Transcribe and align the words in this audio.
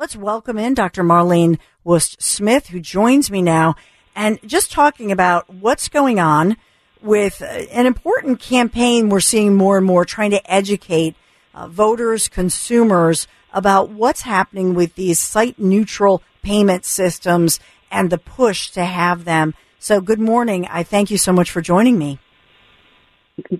Let's 0.00 0.16
welcome 0.16 0.56
in 0.56 0.72
Dr. 0.72 1.04
Marlene 1.04 1.58
Wust 1.84 2.22
Smith, 2.22 2.68
who 2.68 2.80
joins 2.80 3.30
me 3.30 3.42
now, 3.42 3.74
and 4.16 4.38
just 4.46 4.72
talking 4.72 5.12
about 5.12 5.52
what's 5.52 5.90
going 5.90 6.18
on 6.18 6.56
with 7.02 7.42
uh, 7.42 7.44
an 7.44 7.84
important 7.84 8.40
campaign 8.40 9.10
we're 9.10 9.20
seeing 9.20 9.54
more 9.54 9.76
and 9.76 9.84
more 9.84 10.06
trying 10.06 10.30
to 10.30 10.50
educate 10.50 11.16
uh, 11.54 11.68
voters, 11.68 12.28
consumers 12.28 13.28
about 13.52 13.90
what's 13.90 14.22
happening 14.22 14.72
with 14.72 14.94
these 14.94 15.18
site 15.18 15.58
neutral 15.58 16.22
payment 16.42 16.86
systems 16.86 17.60
and 17.90 18.08
the 18.08 18.16
push 18.16 18.70
to 18.70 18.86
have 18.86 19.26
them. 19.26 19.52
So, 19.78 20.00
good 20.00 20.18
morning. 20.18 20.66
I 20.70 20.82
thank 20.82 21.10
you 21.10 21.18
so 21.18 21.30
much 21.30 21.50
for 21.50 21.60
joining 21.60 21.98
me. 21.98 22.18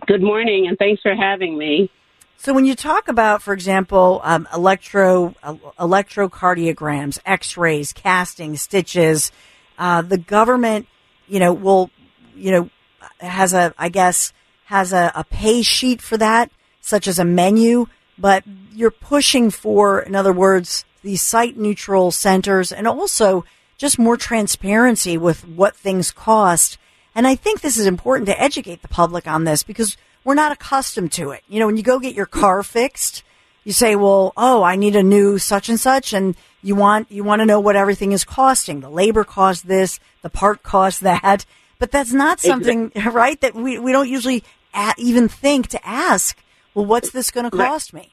Good 0.06 0.22
morning, 0.22 0.68
and 0.68 0.78
thanks 0.78 1.02
for 1.02 1.14
having 1.14 1.58
me. 1.58 1.90
So, 2.42 2.54
when 2.54 2.64
you 2.64 2.74
talk 2.74 3.08
about, 3.08 3.42
for 3.42 3.52
example, 3.52 4.22
um, 4.24 4.48
electro 4.54 5.34
uh, 5.42 5.56
electrocardiograms, 5.78 7.18
X-rays, 7.26 7.92
casting, 7.92 8.56
stitches, 8.56 9.30
uh, 9.78 10.00
the 10.00 10.16
government, 10.16 10.88
you 11.28 11.38
know, 11.38 11.52
will, 11.52 11.90
you 12.34 12.50
know, 12.50 12.70
has 13.20 13.52
a, 13.52 13.74
I 13.76 13.90
guess, 13.90 14.32
has 14.64 14.94
a, 14.94 15.12
a 15.14 15.22
pay 15.24 15.60
sheet 15.60 16.00
for 16.00 16.16
that, 16.16 16.50
such 16.80 17.06
as 17.06 17.18
a 17.18 17.26
menu. 17.26 17.88
But 18.16 18.44
you're 18.72 18.90
pushing 18.90 19.50
for, 19.50 20.00
in 20.00 20.16
other 20.16 20.32
words, 20.32 20.86
these 21.02 21.20
site 21.20 21.58
neutral 21.58 22.10
centers, 22.10 22.72
and 22.72 22.88
also 22.88 23.44
just 23.76 23.98
more 23.98 24.16
transparency 24.16 25.18
with 25.18 25.46
what 25.46 25.76
things 25.76 26.10
cost 26.10 26.78
and 27.14 27.26
I 27.26 27.34
think 27.34 27.60
this 27.60 27.76
is 27.76 27.86
important 27.86 28.26
to 28.26 28.40
educate 28.40 28.82
the 28.82 28.88
public 28.88 29.26
on 29.26 29.44
this 29.44 29.62
because 29.62 29.96
we're 30.24 30.34
not 30.34 30.52
accustomed 30.52 31.12
to 31.12 31.30
it. 31.30 31.42
You 31.48 31.60
know, 31.60 31.66
when 31.66 31.76
you 31.76 31.82
go 31.82 31.98
get 31.98 32.14
your 32.14 32.26
car 32.26 32.62
fixed, 32.62 33.22
you 33.64 33.72
say, 33.72 33.96
well, 33.96 34.32
oh, 34.36 34.62
I 34.62 34.76
need 34.76 34.96
a 34.96 35.02
new 35.02 35.38
such 35.38 35.68
and 35.68 35.78
such. 35.78 36.12
And 36.12 36.36
you 36.62 36.74
want, 36.74 37.10
you 37.10 37.24
want 37.24 37.40
to 37.40 37.46
know 37.46 37.60
what 37.60 37.76
everything 37.76 38.12
is 38.12 38.24
costing. 38.24 38.80
The 38.80 38.90
labor 38.90 39.24
costs 39.24 39.62
this, 39.62 40.00
the 40.22 40.30
part 40.30 40.62
costs 40.62 41.00
that. 41.00 41.44
But 41.78 41.90
that's 41.90 42.12
not 42.12 42.40
something, 42.40 42.86
exactly. 42.86 43.12
right, 43.14 43.40
that 43.40 43.54
we, 43.54 43.78
we 43.78 43.92
don't 43.92 44.08
usually 44.08 44.44
even 44.98 45.28
think 45.28 45.68
to 45.68 45.86
ask, 45.86 46.38
well, 46.74 46.84
what's 46.84 47.10
this 47.10 47.30
going 47.30 47.50
to 47.50 47.56
cost 47.56 47.92
right. 47.92 48.04
me? 48.04 48.12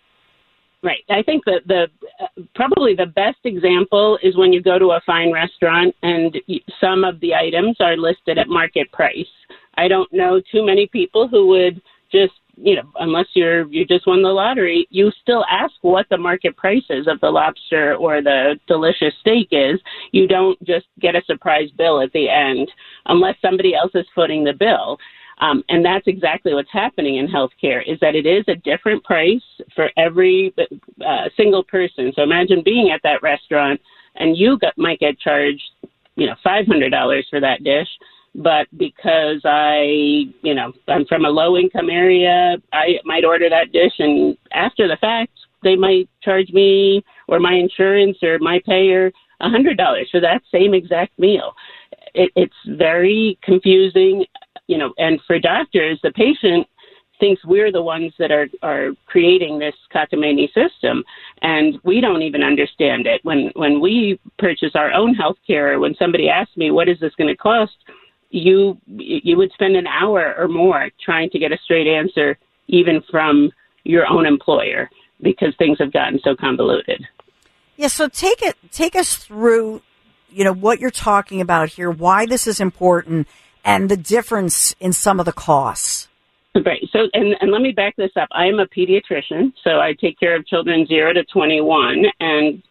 Right. 0.83 1.03
I 1.09 1.23
think 1.23 1.43
that 1.45 1.61
the 1.65 1.87
uh, 2.21 2.27
probably 2.55 2.93
the 2.95 3.07
best 3.07 3.39
example 3.43 4.19
is 4.21 4.37
when 4.37 4.53
you 4.53 4.61
go 4.61 4.77
to 4.77 4.91
a 4.91 5.01
fine 5.05 5.33
restaurant 5.33 5.95
and 6.03 6.37
some 6.79 7.03
of 7.03 7.19
the 7.19 7.33
items 7.33 7.77
are 7.79 7.97
listed 7.97 8.37
at 8.37 8.47
market 8.47 8.91
price. 8.91 9.25
I 9.75 9.87
don't 9.87 10.11
know 10.13 10.39
too 10.51 10.65
many 10.65 10.87
people 10.87 11.27
who 11.27 11.47
would 11.47 11.81
just 12.11 12.33
you 12.55 12.75
know 12.75 12.89
unless 12.99 13.27
you're 13.33 13.67
you 13.67 13.85
just 13.85 14.07
won 14.07 14.21
the 14.23 14.29
lottery 14.29 14.87
you 14.89 15.11
still 15.21 15.45
ask 15.49 15.73
what 15.81 16.07
the 16.09 16.17
market 16.17 16.57
price 16.57 16.83
is 16.89 17.07
of 17.07 17.19
the 17.21 17.29
lobster 17.29 17.95
or 17.95 18.21
the 18.21 18.59
delicious 18.67 19.13
steak 19.19 19.47
is 19.51 19.79
you 20.11 20.27
don't 20.27 20.61
just 20.63 20.87
get 20.99 21.15
a 21.15 21.21
surprise 21.25 21.69
bill 21.77 22.01
at 22.01 22.11
the 22.13 22.29
end 22.29 22.67
unless 23.05 23.35
somebody 23.41 23.75
else 23.75 23.91
is 23.93 24.05
footing 24.15 24.43
the 24.43 24.53
bill 24.53 24.97
um, 25.39 25.63
and 25.69 25.85
that's 25.85 26.07
exactly 26.07 26.53
what's 26.53 26.71
happening 26.71 27.17
in 27.17 27.27
healthcare 27.27 27.81
is 27.87 27.99
that 28.01 28.15
it 28.15 28.25
is 28.25 28.43
a 28.47 28.55
different 28.55 29.03
price 29.03 29.43
for 29.75 29.91
every 29.97 30.53
uh, 31.05 31.29
single 31.35 31.63
person. 31.63 32.11
So 32.15 32.23
imagine 32.23 32.63
being 32.65 32.91
at 32.91 33.01
that 33.03 33.21
restaurant 33.21 33.79
and 34.15 34.35
you 34.35 34.57
got, 34.57 34.75
might 34.77 34.99
get 34.99 35.19
charged, 35.19 35.61
you 36.15 36.25
know, 36.25 36.35
$500 36.45 37.21
for 37.29 37.39
that 37.39 37.63
dish. 37.63 37.87
But 38.37 38.67
because 38.77 39.41
I, 39.43 40.25
you 40.41 40.53
know, 40.53 40.71
I'm 40.87 41.05
from 41.05 41.25
a 41.25 41.29
low 41.29 41.57
income 41.57 41.89
area, 41.89 42.57
I 42.71 42.99
might 43.03 43.25
order 43.25 43.49
that 43.49 43.71
dish 43.71 43.93
and 43.99 44.37
after 44.51 44.87
the 44.87 44.97
fact, 45.01 45.31
they 45.63 45.75
might 45.75 46.07
charge 46.21 46.49
me 46.53 47.03
or 47.27 47.39
my 47.39 47.53
insurance 47.53 48.17
or 48.21 48.37
my 48.39 48.61
payer 48.65 49.11
a 49.41 49.49
hundred 49.49 49.77
dollars 49.77 50.07
for 50.11 50.19
that 50.19 50.41
same 50.51 50.73
exact 50.73 51.17
meal. 51.19 51.53
It, 52.13 52.31
it's 52.35 52.55
very 52.65 53.37
confusing 53.43 54.25
you 54.67 54.77
know, 54.77 54.93
and 54.97 55.19
for 55.25 55.39
doctors, 55.39 55.99
the 56.03 56.11
patient 56.11 56.67
thinks 57.19 57.43
we're 57.45 57.71
the 57.71 57.81
ones 57.81 58.13
that 58.19 58.31
are, 58.31 58.47
are 58.61 58.89
creating 59.07 59.57
this 59.57 59.73
cockamamie 59.93 60.53
system, 60.53 61.03
and 61.41 61.79
we 61.83 61.99
don't 61.99 62.21
even 62.21 62.43
understand 62.43 63.07
it. 63.07 63.21
When 63.23 63.51
when 63.55 63.81
we 63.81 64.19
purchase 64.37 64.71
our 64.75 64.91
own 64.93 65.15
health 65.15 65.37
care, 65.47 65.79
when 65.79 65.95
somebody 65.95 66.29
asks 66.29 66.55
me 66.55 66.69
what 66.69 66.89
is 66.89 66.99
this 66.99 67.15
going 67.17 67.29
to 67.29 67.35
cost, 67.35 67.75
you 68.29 68.77
you 68.87 69.37
would 69.37 69.51
spend 69.53 69.75
an 69.75 69.87
hour 69.87 70.35
or 70.37 70.47
more 70.47 70.89
trying 71.03 71.29
to 71.31 71.39
get 71.39 71.51
a 71.51 71.57
straight 71.63 71.87
answer, 71.87 72.37
even 72.67 73.01
from 73.09 73.51
your 73.83 74.07
own 74.07 74.25
employer, 74.25 74.89
because 75.21 75.55
things 75.57 75.77
have 75.79 75.93
gotten 75.93 76.19
so 76.23 76.35
convoluted. 76.35 77.05
Yeah, 77.77 77.87
so 77.87 78.07
take 78.07 78.41
it 78.41 78.57
take 78.71 78.95
us 78.95 79.15
through, 79.15 79.81
you 80.29 80.43
know, 80.43 80.53
what 80.53 80.79
you're 80.79 80.91
talking 80.91 81.41
about 81.41 81.69
here, 81.69 81.89
why 81.89 82.25
this 82.25 82.47
is 82.47 82.59
important 82.59 83.27
and 83.63 83.89
the 83.89 83.97
difference 83.97 84.75
in 84.79 84.93
some 84.93 85.19
of 85.19 85.25
the 85.25 85.33
costs. 85.33 86.06
Right. 86.65 86.81
So, 86.91 87.07
and, 87.13 87.35
and 87.39 87.51
let 87.51 87.61
me 87.61 87.71
back 87.71 87.95
this 87.97 88.11
up. 88.15 88.29
I 88.31 88.45
am 88.45 88.59
a 88.59 88.65
pediatrician, 88.65 89.53
so 89.63 89.79
I 89.79 89.93
take 89.93 90.19
care 90.19 90.35
of 90.35 90.45
children 90.47 90.87
zero 90.87 91.13
to 91.13 91.23
21 91.25 92.05
and 92.19 92.63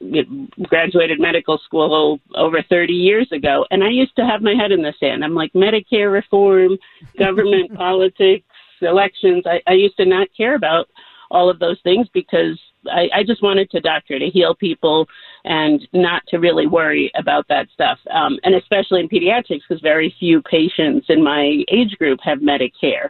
graduated 0.65 1.21
medical 1.21 1.59
school 1.59 2.19
over 2.35 2.63
30 2.69 2.93
years 2.93 3.31
ago. 3.33 3.65
And 3.71 3.85
I 3.85 3.91
used 3.91 4.17
to 4.17 4.25
have 4.25 4.43
my 4.43 4.55
head 4.55 4.73
in 4.73 4.83
the 4.83 4.95
sand. 4.99 5.25
I'm 5.25 5.35
like, 5.35 5.53
Medicare 5.53 6.13
reform, 6.13 6.79
government 7.19 7.75
politics, 7.77 8.47
elections. 8.83 9.45
I, 9.47 9.61
I 9.67 9.75
used 9.75 9.97
to 9.99 10.05
not 10.05 10.29
care 10.37 10.57
about 10.57 10.89
all 11.31 11.49
of 11.49 11.59
those 11.59 11.79
things 11.83 12.09
because 12.13 12.59
I, 12.91 13.09
I 13.15 13.23
just 13.25 13.43
wanted 13.43 13.71
to 13.71 13.81
doctor 13.81 14.19
to 14.19 14.27
heal 14.27 14.55
people 14.55 15.07
and 15.47 15.87
not 15.93 16.23
to 16.29 16.39
really 16.39 16.67
worry 16.67 17.11
about 17.17 17.47
that 17.49 17.69
stuff. 17.73 17.99
Um, 18.11 18.39
and 18.45 18.55
especially 18.55 19.01
in 19.01 19.09
pediatrics, 19.09 19.63
because 19.67 19.81
very 19.81 20.15
few 20.19 20.43
patients 20.43 21.07
in 21.09 21.23
my 21.23 21.63
age 21.69 21.97
group 21.99 22.19
have 22.23 22.39
Medicare. 22.39 23.09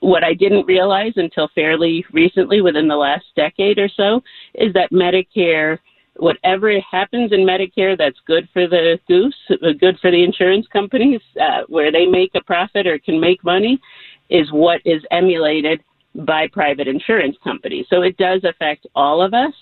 What 0.00 0.24
I 0.24 0.34
didn't 0.34 0.66
realize 0.66 1.12
until 1.16 1.48
fairly 1.54 2.04
recently, 2.12 2.60
within 2.60 2.88
the 2.88 2.96
last 2.96 3.24
decade 3.36 3.78
or 3.78 3.88
so, 3.88 4.22
is 4.54 4.72
that 4.74 4.92
Medicare 4.92 5.78
whatever 6.16 6.72
happens 6.80 7.30
in 7.32 7.46
Medicare 7.46 7.96
that's 7.96 8.18
good 8.26 8.48
for 8.52 8.66
the 8.66 8.98
goose, 9.06 9.36
good 9.78 9.96
for 10.00 10.10
the 10.10 10.24
insurance 10.24 10.66
companies, 10.72 11.20
uh, 11.40 11.62
where 11.68 11.92
they 11.92 12.06
make 12.06 12.32
a 12.34 12.42
profit 12.42 12.88
or 12.88 12.98
can 12.98 13.20
make 13.20 13.42
money, 13.44 13.80
is 14.28 14.50
what 14.50 14.80
is 14.84 15.00
emulated 15.12 15.80
by 16.14 16.48
private 16.52 16.88
insurance 16.88 17.36
companies. 17.44 17.86
So 17.90 18.02
it 18.02 18.16
does 18.16 18.42
affect 18.44 18.86
all 18.94 19.22
of 19.22 19.34
us. 19.34 19.52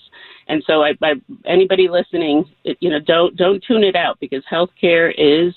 And 0.48 0.62
so, 0.66 0.82
I, 0.82 0.93
I, 1.02 1.14
anybody 1.44 1.88
listening, 1.88 2.44
it, 2.64 2.76
you 2.81 2.88
know, 2.88 3.00
don't 3.00 3.37
don't 3.37 3.62
tune 3.66 3.82
it 3.82 3.96
out 3.96 4.19
because 4.20 4.44
healthcare 4.50 5.12
is 5.19 5.52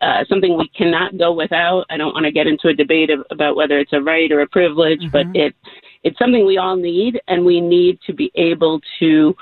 uh, 0.00 0.24
something 0.28 0.56
we 0.56 0.68
cannot 0.68 1.18
go 1.18 1.32
without. 1.32 1.86
I 1.90 1.96
don't 1.96 2.14
want 2.14 2.26
to 2.26 2.32
get 2.32 2.46
into 2.46 2.68
a 2.68 2.74
debate 2.74 3.10
of, 3.10 3.24
about 3.30 3.56
whether 3.56 3.78
it's 3.78 3.92
a 3.92 4.00
right 4.00 4.30
or 4.30 4.42
a 4.42 4.46
privilege, 4.46 5.00
mm-hmm. 5.00 5.10
but 5.10 5.26
it 5.34 5.54
it's 6.04 6.18
something 6.18 6.46
we 6.46 6.58
all 6.58 6.76
need, 6.76 7.20
and 7.28 7.44
we 7.44 7.60
need 7.60 7.98
to 8.06 8.12
be 8.12 8.30
able 8.34 8.80
to 9.00 9.34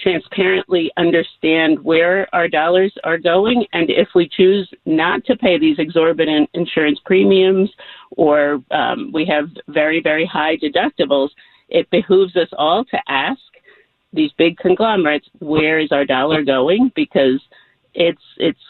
transparently 0.00 0.90
understand 0.96 1.82
where 1.82 2.32
our 2.32 2.48
dollars 2.48 2.92
are 3.04 3.18
going. 3.18 3.64
And 3.72 3.90
if 3.90 4.08
we 4.14 4.28
choose 4.28 4.68
not 4.86 5.24
to 5.24 5.36
pay 5.36 5.58
these 5.58 5.78
exorbitant 5.78 6.48
insurance 6.54 7.00
premiums 7.04 7.70
or 8.10 8.62
um, 8.70 9.10
we 9.12 9.24
have 9.26 9.48
very, 9.68 10.00
very 10.00 10.26
high 10.26 10.56
deductibles, 10.56 11.30
it 11.68 11.88
behooves 11.90 12.36
us 12.36 12.48
all 12.56 12.84
to 12.86 12.98
ask 13.08 13.40
these 14.12 14.30
big 14.38 14.56
conglomerates, 14.56 15.28
where 15.38 15.78
is 15.78 15.92
our 15.92 16.04
dollar 16.04 16.42
going? 16.42 16.90
Because 16.94 17.40
it's 17.94 18.22
it's 18.36 18.60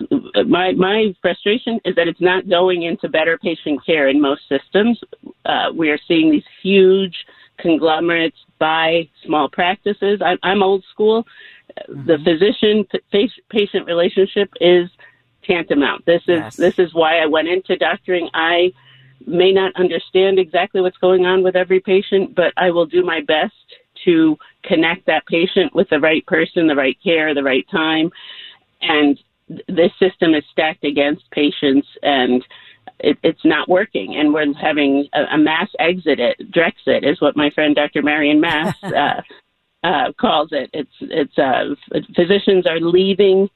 my 0.48 0.72
my 0.72 1.14
frustration 1.20 1.80
is 1.84 1.94
that 1.96 2.08
it's 2.08 2.20
not 2.20 2.48
going 2.48 2.82
into 2.82 3.08
better 3.08 3.38
patient 3.38 3.84
care 3.84 4.08
in 4.08 4.20
most 4.20 4.42
systems. 4.48 5.00
Uh, 5.44 5.70
we 5.74 5.90
are 5.90 5.98
seeing 6.08 6.30
these 6.30 6.44
huge 6.62 7.14
conglomerates 7.58 8.38
buy 8.58 9.08
small 9.24 9.48
practices. 9.48 10.20
I, 10.24 10.36
I'm 10.42 10.62
old 10.62 10.84
school. 10.90 11.26
Mm-hmm. 11.88 12.06
The 12.06 12.18
physician 12.18 12.86
patient 13.50 13.86
relationship 13.86 14.50
is 14.60 14.88
tantamount. 15.44 16.06
This 16.06 16.22
is 16.22 16.40
yes. 16.40 16.56
this 16.56 16.78
is 16.78 16.94
why 16.94 17.18
I 17.18 17.26
went 17.26 17.48
into 17.48 17.76
doctoring. 17.76 18.30
I 18.34 18.72
may 19.26 19.52
not 19.52 19.74
understand 19.76 20.38
exactly 20.38 20.80
what's 20.80 20.96
going 20.98 21.26
on 21.26 21.42
with 21.42 21.56
every 21.56 21.80
patient, 21.80 22.34
but 22.34 22.52
I 22.56 22.70
will 22.70 22.86
do 22.86 23.04
my 23.04 23.20
best 23.20 23.54
to 24.04 24.36
connect 24.64 25.06
that 25.06 25.26
patient 25.26 25.74
with 25.74 25.88
the 25.90 26.00
right 26.00 26.24
person, 26.26 26.66
the 26.66 26.76
right 26.76 26.96
care, 27.02 27.34
the 27.34 27.42
right 27.42 27.66
time. 27.70 28.10
And 28.80 29.18
this 29.66 29.90
system 29.98 30.34
is 30.34 30.44
stacked 30.52 30.84
against 30.84 31.30
patients 31.30 31.86
and 32.02 32.44
it, 33.00 33.18
it's 33.22 33.44
not 33.44 33.68
working. 33.68 34.16
And 34.16 34.32
we're 34.32 34.52
having 34.54 35.08
a, 35.14 35.34
a 35.34 35.38
mass 35.38 35.68
exit. 35.78 36.20
It, 36.20 36.52
Drexit 36.52 37.08
is 37.08 37.20
what 37.20 37.36
my 37.36 37.50
friend 37.50 37.74
Dr. 37.74 38.02
Marion 38.02 38.40
Mass 38.40 38.74
uh, 38.82 39.22
uh, 39.82 40.12
calls 40.20 40.50
it. 40.52 40.70
It's, 40.72 40.90
it's, 41.00 41.38
uh, 41.38 41.74
physicians 42.14 42.66
are 42.66 42.80
leaving 42.80 43.48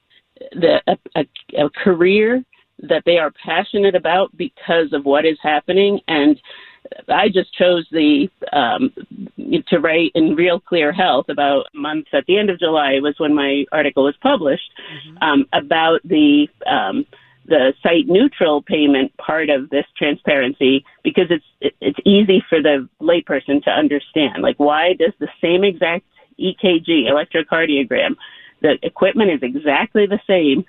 the, 0.52 0.80
a, 0.86 0.96
a, 1.16 1.64
a 1.66 1.70
career 1.70 2.44
that 2.82 3.04
they 3.04 3.18
are 3.18 3.32
passionate 3.44 3.94
about 3.94 4.36
because 4.36 4.92
of 4.92 5.04
what 5.04 5.24
is 5.24 5.38
happening. 5.42 6.00
And 6.08 6.40
I 7.08 7.28
just 7.28 7.52
chose 7.54 7.86
the 7.90 8.28
um, 8.52 8.92
to 9.68 9.78
write 9.78 10.12
in 10.14 10.34
Real 10.34 10.60
Clear 10.60 10.92
Health 10.92 11.26
about 11.28 11.66
a 11.74 11.78
month 11.78 12.06
at 12.12 12.26
the 12.26 12.38
end 12.38 12.50
of 12.50 12.58
July 12.58 12.98
was 13.00 13.14
when 13.18 13.34
my 13.34 13.64
article 13.72 14.04
was 14.04 14.16
published 14.22 14.70
mm-hmm. 14.80 15.22
um, 15.22 15.46
about 15.52 16.00
the 16.04 16.48
um, 16.66 17.06
the 17.46 17.72
site 17.82 18.06
neutral 18.06 18.62
payment 18.62 19.16
part 19.16 19.50
of 19.50 19.68
this 19.70 19.86
transparency 19.96 20.84
because 21.02 21.26
it's 21.30 21.74
it's 21.80 21.98
easy 22.04 22.42
for 22.48 22.60
the 22.60 22.88
layperson 23.00 23.62
to 23.64 23.70
understand. 23.70 24.42
Like 24.42 24.56
why 24.58 24.94
does 24.94 25.12
the 25.18 25.28
same 25.40 25.64
exact 25.64 26.04
EKG 26.38 27.08
electrocardiogram 27.10 28.16
the 28.62 28.78
equipment 28.82 29.30
is 29.30 29.40
exactly 29.42 30.06
the 30.06 30.20
same 30.26 30.64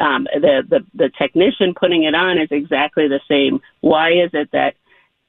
um, 0.00 0.26
the, 0.32 0.62
the 0.68 0.80
the 0.94 1.10
technician 1.18 1.74
putting 1.78 2.04
it 2.04 2.14
on 2.14 2.38
is 2.38 2.48
exactly 2.50 3.08
the 3.08 3.20
same. 3.28 3.60
Why 3.80 4.12
is 4.12 4.30
it 4.32 4.50
that 4.52 4.74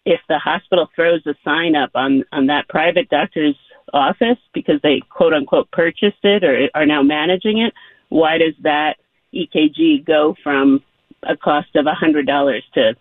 if 0.05 0.19
the 0.29 0.39
hospital 0.39 0.89
throws 0.95 1.25
a 1.25 1.35
sign 1.43 1.75
up 1.75 1.91
on 1.95 2.23
on 2.31 2.47
that 2.47 2.67
private 2.69 3.09
doctor's 3.09 3.57
office 3.93 4.37
because 4.53 4.79
they 4.83 5.01
quote 5.09 5.33
unquote 5.33 5.71
purchased 5.71 6.23
it 6.23 6.43
or 6.43 6.69
are 6.73 6.85
now 6.85 7.01
managing 7.01 7.59
it, 7.59 7.73
why 8.09 8.37
does 8.37 8.53
that 8.61 8.97
EKG 9.33 10.05
go 10.05 10.35
from 10.43 10.83
a 11.23 11.35
cost 11.35 11.75
of 11.75 11.85
a 11.85 11.93
hundred 11.93 12.27
dollars 12.27 12.63
to 12.73 12.95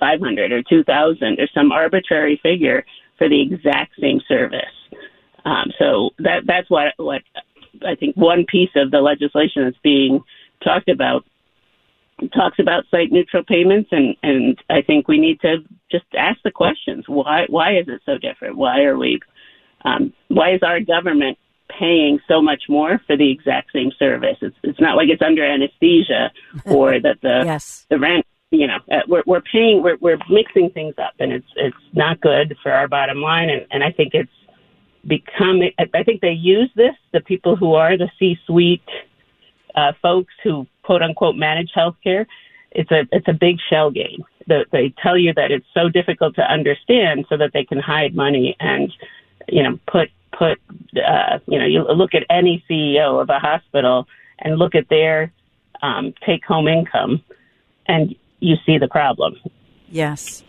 five 0.00 0.20
hundred 0.20 0.52
or 0.52 0.62
two 0.62 0.84
thousand 0.84 1.38
or 1.40 1.48
some 1.54 1.72
arbitrary 1.72 2.40
figure 2.42 2.84
for 3.18 3.28
the 3.28 3.40
exact 3.40 3.92
same 4.00 4.20
service? 4.26 4.64
Um, 5.44 5.70
so 5.78 6.10
that 6.18 6.42
that's 6.46 6.70
what 6.70 6.94
what 6.96 7.22
I 7.86 7.94
think 7.94 8.16
one 8.16 8.44
piece 8.46 8.70
of 8.76 8.90
the 8.90 9.00
legislation 9.00 9.64
that's 9.64 9.76
being 9.82 10.22
talked 10.64 10.88
about 10.88 11.24
talks 12.32 12.58
about 12.58 12.84
site 12.90 13.10
neutral 13.10 13.42
payments 13.44 13.88
and 13.92 14.16
and 14.22 14.58
I 14.70 14.82
think 14.82 15.08
we 15.08 15.18
need 15.18 15.40
to 15.40 15.58
just 15.90 16.06
ask 16.16 16.40
the 16.42 16.50
questions. 16.50 17.04
Why 17.06 17.46
why 17.48 17.76
is 17.76 17.86
it 17.88 18.00
so 18.06 18.18
different? 18.18 18.56
Why 18.56 18.82
are 18.82 18.96
we 18.96 19.20
um, 19.84 20.12
why 20.28 20.54
is 20.54 20.62
our 20.62 20.80
government 20.80 21.38
paying 21.68 22.18
so 22.28 22.40
much 22.40 22.64
more 22.68 23.00
for 23.06 23.16
the 23.16 23.30
exact 23.30 23.72
same 23.72 23.90
service? 23.98 24.38
It's 24.40 24.56
it's 24.62 24.80
not 24.80 24.96
like 24.96 25.08
it's 25.08 25.22
under 25.22 25.44
anesthesia 25.44 26.32
or 26.66 27.00
that 27.00 27.20
the 27.22 27.42
yes. 27.44 27.86
the 27.90 27.98
rent 27.98 28.26
you 28.50 28.66
know 28.66 28.78
uh, 28.90 29.00
we're 29.08 29.24
we're 29.26 29.42
paying 29.42 29.82
we're 29.82 29.98
we're 30.00 30.18
mixing 30.30 30.70
things 30.70 30.94
up 30.98 31.14
and 31.18 31.32
it's 31.32 31.46
it's 31.56 31.76
not 31.92 32.20
good 32.20 32.56
for 32.62 32.72
our 32.72 32.88
bottom 32.88 33.20
line 33.20 33.50
and 33.50 33.66
and 33.70 33.82
I 33.82 33.90
think 33.90 34.14
it's 34.14 34.30
become 35.06 35.60
I 35.78 36.02
think 36.02 36.20
they 36.20 36.30
use 36.30 36.70
this 36.76 36.94
the 37.12 37.20
people 37.20 37.56
who 37.56 37.74
are 37.74 37.96
the 37.96 38.10
C 38.18 38.38
suite 38.46 38.88
uh, 39.74 39.92
folks 40.00 40.32
who 40.42 40.66
quote 40.82 41.02
unquote 41.02 41.36
manage 41.36 41.70
healthcare, 41.76 42.26
it's 42.70 42.90
a 42.90 43.06
it's 43.12 43.28
a 43.28 43.32
big 43.32 43.58
shell 43.70 43.90
game. 43.90 44.24
The, 44.46 44.66
they 44.72 44.92
tell 45.02 45.16
you 45.16 45.32
that 45.34 45.50
it's 45.50 45.66
so 45.72 45.88
difficult 45.88 46.34
to 46.36 46.42
understand, 46.42 47.26
so 47.28 47.36
that 47.36 47.52
they 47.52 47.64
can 47.64 47.78
hide 47.78 48.14
money 48.14 48.56
and 48.60 48.92
you 49.48 49.62
know 49.62 49.78
put 49.90 50.10
put 50.36 50.58
uh, 50.96 51.38
you 51.46 51.58
know 51.58 51.66
you 51.66 51.82
look 51.82 52.14
at 52.14 52.24
any 52.28 52.64
CEO 52.68 53.20
of 53.20 53.30
a 53.30 53.38
hospital 53.38 54.06
and 54.38 54.58
look 54.58 54.74
at 54.74 54.88
their 54.88 55.32
um, 55.82 56.14
take 56.26 56.44
home 56.44 56.68
income, 56.68 57.22
and 57.86 58.14
you 58.40 58.56
see 58.66 58.78
the 58.78 58.88
problem. 58.88 59.36
Yes, 59.88 60.42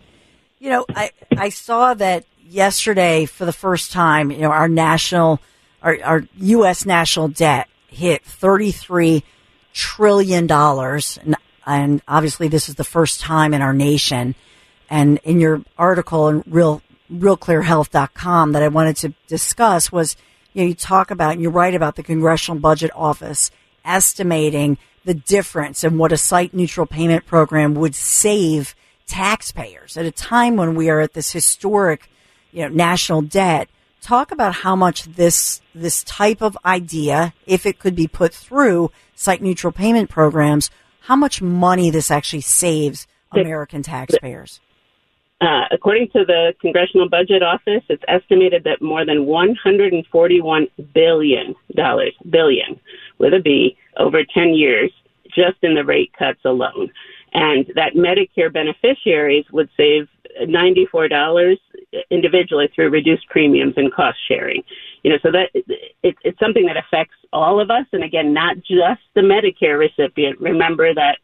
you 0.58 0.70
know 0.70 0.84
I 0.94 1.10
I 1.36 1.48
saw 1.48 1.94
that 1.94 2.24
yesterday 2.48 3.24
for 3.24 3.44
the 3.44 3.52
first 3.52 3.92
time. 3.92 4.30
You 4.30 4.42
know 4.42 4.50
our 4.50 4.68
national 4.68 5.40
our, 5.82 5.98
our 6.02 6.24
U.S. 6.36 6.84
national 6.84 7.28
debt 7.28 7.68
hit 7.96 8.24
$33 8.24 9.22
trillion. 9.72 10.50
And, 10.50 11.36
and 11.66 12.02
obviously 12.06 12.48
this 12.48 12.68
is 12.68 12.76
the 12.76 12.84
first 12.84 13.20
time 13.20 13.54
in 13.54 13.62
our 13.62 13.72
nation. 13.72 14.34
And 14.88 15.18
in 15.24 15.40
your 15.40 15.62
article 15.76 16.28
in 16.28 16.44
real, 16.46 16.82
realclearhealth.com 17.12 18.52
that 18.52 18.62
I 18.62 18.68
wanted 18.68 18.96
to 18.98 19.14
discuss 19.26 19.90
was, 19.90 20.16
you 20.52 20.62
know, 20.62 20.68
you 20.68 20.74
talk 20.74 21.10
about 21.10 21.32
and 21.32 21.42
you 21.42 21.50
write 21.50 21.74
about 21.74 21.96
the 21.96 22.02
Congressional 22.02 22.60
Budget 22.60 22.90
Office 22.94 23.50
estimating 23.84 24.78
the 25.04 25.14
difference 25.14 25.84
in 25.84 25.98
what 25.98 26.12
a 26.12 26.16
site 26.16 26.52
neutral 26.52 26.86
payment 26.86 27.26
program 27.26 27.74
would 27.74 27.94
save 27.94 28.74
taxpayers 29.06 29.96
at 29.96 30.04
a 30.04 30.10
time 30.10 30.56
when 30.56 30.74
we 30.74 30.90
are 30.90 31.00
at 31.00 31.14
this 31.14 31.32
historic, 31.32 32.10
you 32.52 32.62
know, 32.62 32.68
national 32.68 33.22
debt 33.22 33.68
talk 34.06 34.30
about 34.30 34.54
how 34.54 34.76
much 34.76 35.04
this 35.04 35.60
this 35.74 36.04
type 36.04 36.40
of 36.40 36.56
idea, 36.64 37.34
if 37.46 37.66
it 37.66 37.78
could 37.78 37.96
be 37.96 38.06
put 38.06 38.32
through 38.32 38.90
site 39.14 39.42
neutral 39.42 39.72
payment 39.72 40.08
programs, 40.08 40.70
how 41.00 41.16
much 41.16 41.42
money 41.42 41.90
this 41.90 42.10
actually 42.10 42.40
saves 42.40 43.06
American 43.32 43.82
taxpayers. 43.82 44.60
Uh, 45.40 45.64
according 45.70 46.08
to 46.08 46.24
the 46.24 46.54
Congressional 46.60 47.08
Budget 47.10 47.42
Office, 47.42 47.82
it's 47.90 48.02
estimated 48.08 48.64
that 48.64 48.80
more 48.80 49.04
than 49.04 49.26
141 49.26 50.68
billion 50.94 51.54
dollars, 51.74 52.14
billion 52.30 52.80
with 53.18 53.34
a 53.34 53.40
B, 53.40 53.76
over 53.98 54.22
10 54.24 54.54
years, 54.54 54.90
just 55.26 55.58
in 55.62 55.74
the 55.74 55.84
rate 55.84 56.10
cuts 56.18 56.40
alone, 56.44 56.90
and 57.34 57.66
that 57.74 57.92
Medicare 57.94 58.50
beneficiaries 58.50 59.44
would 59.52 59.68
save 59.76 60.08
$94 60.42 61.56
individually 62.10 62.68
through 62.74 62.90
reduced 62.90 63.26
premiums 63.28 63.74
and 63.76 63.92
cost 63.92 64.18
sharing. 64.28 64.62
You 65.02 65.12
know, 65.12 65.18
so 65.22 65.30
that 65.32 65.50
it, 65.54 66.16
it's 66.22 66.38
something 66.38 66.66
that 66.66 66.76
affects 66.76 67.14
all 67.32 67.60
of 67.60 67.70
us, 67.70 67.86
and 67.92 68.02
again, 68.02 68.32
not 68.32 68.56
just 68.56 69.00
the 69.14 69.20
Medicare 69.20 69.78
recipient. 69.78 70.40
Remember 70.40 70.92
that 70.94 71.18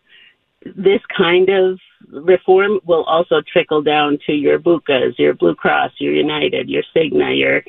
this 0.64 1.00
kind 1.16 1.48
of 1.48 1.78
reform 2.10 2.78
will 2.84 3.04
also 3.04 3.42
trickle 3.52 3.82
down 3.82 4.18
to 4.26 4.32
your 4.32 4.58
BUCAs, 4.58 5.18
your 5.18 5.34
Blue 5.34 5.54
Cross, 5.54 5.92
your 5.98 6.12
United, 6.12 6.68
your 6.68 6.82
Cigna, 6.94 7.36
your 7.36 7.62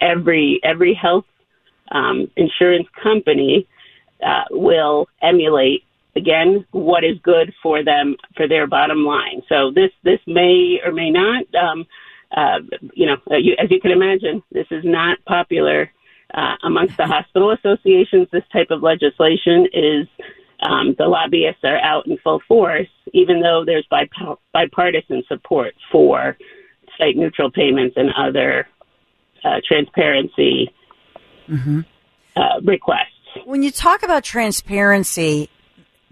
every 0.00 0.60
every 0.64 0.94
health 0.94 1.24
um, 1.92 2.30
insurance 2.36 2.88
company 3.02 3.66
uh, 4.24 4.44
will 4.50 5.06
emulate 5.22 5.84
again 6.16 6.64
what 6.70 7.04
is 7.04 7.18
good 7.22 7.52
for 7.62 7.84
them 7.84 8.16
for 8.36 8.48
their 8.48 8.66
bottom 8.66 9.04
line. 9.04 9.42
So 9.48 9.70
this 9.74 9.90
this 10.02 10.20
may 10.26 10.80
or 10.84 10.92
may 10.92 11.10
not 11.10 11.44
um, 11.54 11.86
uh, 12.36 12.58
you 12.94 13.06
know, 13.06 13.16
uh, 13.30 13.36
you, 13.36 13.54
as 13.58 13.70
you 13.70 13.80
can 13.80 13.92
imagine, 13.92 14.42
this 14.50 14.66
is 14.70 14.82
not 14.84 15.18
popular 15.24 15.90
uh, 16.34 16.54
amongst 16.62 16.96
the 16.96 17.06
hospital 17.06 17.52
associations. 17.52 18.28
This 18.32 18.42
type 18.52 18.68
of 18.70 18.82
legislation 18.82 19.66
is 19.72 20.08
um, 20.62 20.94
the 20.98 21.06
lobbyists 21.06 21.62
are 21.64 21.78
out 21.78 22.06
in 22.06 22.18
full 22.18 22.40
force, 22.48 22.88
even 23.12 23.40
though 23.40 23.64
there's 23.64 23.86
bip- 23.90 24.38
bipartisan 24.52 25.22
support 25.28 25.74
for 25.92 26.36
site 26.98 27.16
neutral 27.16 27.50
payments 27.50 27.96
and 27.96 28.10
other 28.16 28.66
uh, 29.44 29.60
transparency 29.66 30.72
mm-hmm. 31.48 31.80
uh, 32.36 32.60
requests. 32.62 33.10
When 33.44 33.62
you 33.62 33.70
talk 33.70 34.02
about 34.02 34.22
transparency, 34.24 35.50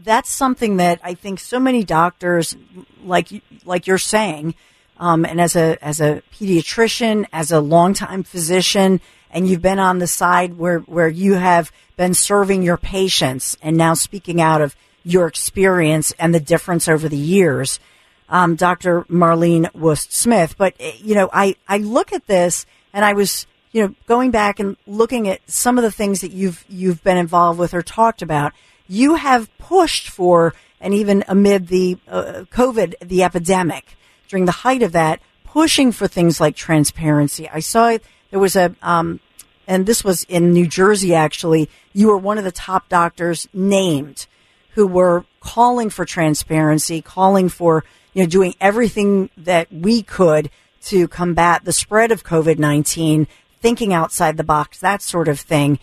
that's 0.05 0.31
something 0.31 0.77
that 0.77 1.01
I 1.03 1.15
think 1.15 1.39
so 1.39 1.59
many 1.59 1.85
doctors, 1.85 2.57
like 3.05 3.29
like 3.65 3.87
you're 3.87 3.99
saying, 3.99 4.55
um, 4.99 5.25
and 5.25 5.41
as 5.41 5.57
a 5.57 5.83
as 5.85 6.01
a 6.01 6.23
pediatrician, 6.33 7.27
as 7.33 7.53
a 7.53 7.61
longtime 7.61 8.23
physician, 8.23 9.01
and 9.31 9.49
you've 9.49 9.63
been 9.63 9.79
on 9.79 9.99
the 9.99 10.07
side 10.07 10.59
where 10.59 10.81
where 10.81 11.09
you 11.09 11.35
have 11.35 11.73
been 11.97 12.15
serving 12.15 12.63
your 12.63 12.77
patients 12.77 13.57
and 13.63 13.77
now 13.77 13.95
speaking 13.95 14.41
out 14.41 14.61
of 14.61 14.77
your 15.05 15.27
experience 15.27 16.13
and 16.19 16.35
the 16.35 16.41
difference 16.41 16.89
over 16.89 17.09
the 17.09 17.17
years, 17.17 17.81
um, 18.29 18.55
Dr. 18.55 19.03
Marlene 19.03 19.73
Wust 19.75 20.13
Smith. 20.13 20.57
But 20.57 20.75
eh, 20.79 20.93
you 20.99 21.15
know, 21.15 21.29
I 21.33 21.57
I 21.69 21.79
look 21.79 22.13
at 22.13 22.27
this 22.27 22.67
and 22.93 23.05
I 23.05 23.13
was 23.13 23.47
you 23.73 23.83
know, 23.83 23.95
going 24.07 24.31
back 24.31 24.61
and 24.61 24.77
looking 24.87 25.29
at 25.29 25.41
some 25.51 25.79
of 25.79 25.83
the 25.83 25.91
things 25.91 26.21
that 26.21 26.31
you've 26.31 26.65
you've 26.69 27.03
been 27.03 27.17
involved 27.17 27.59
with 27.59 27.75
or 27.75 27.83
talked 27.83 28.23
about, 28.23 28.53
you 28.89 29.15
have 29.15 29.57
pushed 29.59 30.09
for, 30.09 30.55
and 30.81 30.95
even 30.95 31.25
amid 31.29 31.69
the 31.69 31.99
uh, 32.09 32.45
COVID, 32.51 32.95
the 33.01 33.23
epidemic, 33.23 33.97
during 34.29 34.45
the 34.45 34.53
height 34.53 34.83
of 34.83 34.93
that, 34.93 35.21
pushing 35.45 35.93
for 35.93 36.09
things 36.09 36.41
like 36.41 36.57
transparency. 36.57 37.49
I 37.49 37.61
saw 37.61 37.99
there 38.31 38.41
was 38.41 38.57
a, 38.57 38.75
um, 38.83 39.21
and 39.67 39.87
this 39.87 40.03
was 40.03 40.25
in 40.25 40.53
New 40.53 40.67
Jersey 40.67 41.15
actually. 41.15 41.69
You 41.93 42.09
were 42.09 42.17
one 42.17 42.39
of 42.39 42.45
the 42.45 42.53
top 42.53 42.89
doctors 42.89 43.49
named 43.53 44.27
who 44.75 44.87
were 44.87 45.25
calling 45.41 45.91
for 45.91 46.05
transparency, 46.05 47.03
calling 47.03 47.49
for 47.49 47.85
you 48.15 48.23
know 48.23 48.29
doing 48.29 48.55
everything 48.61 49.31
that 49.37 49.71
we 49.73 50.03
could 50.03 50.51
to 50.85 51.07
combat 51.09 51.65
the 51.65 51.73
spread 51.73 52.11
of 52.11 52.25
COVID 52.25 52.59
nineteen, 52.59 53.29
thinking 53.61 53.93
outside 53.93 54.37
the 54.37 54.45
box, 54.45 54.79
that 54.81 55.03
sort 55.03 55.29
of 55.29 55.39
thing. 55.39 55.79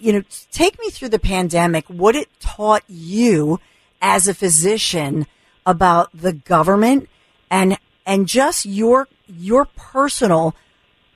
You 0.00 0.12
know, 0.12 0.22
take 0.50 0.78
me 0.78 0.90
through 0.90 1.10
the 1.10 1.18
pandemic. 1.18 1.86
What 1.88 2.16
it 2.16 2.28
taught 2.40 2.82
you 2.88 3.60
as 4.00 4.28
a 4.28 4.34
physician 4.34 5.26
about 5.66 6.10
the 6.14 6.32
government 6.32 7.08
and 7.50 7.78
and 8.06 8.26
just 8.26 8.64
your 8.64 9.08
your 9.26 9.66
personal 9.76 10.54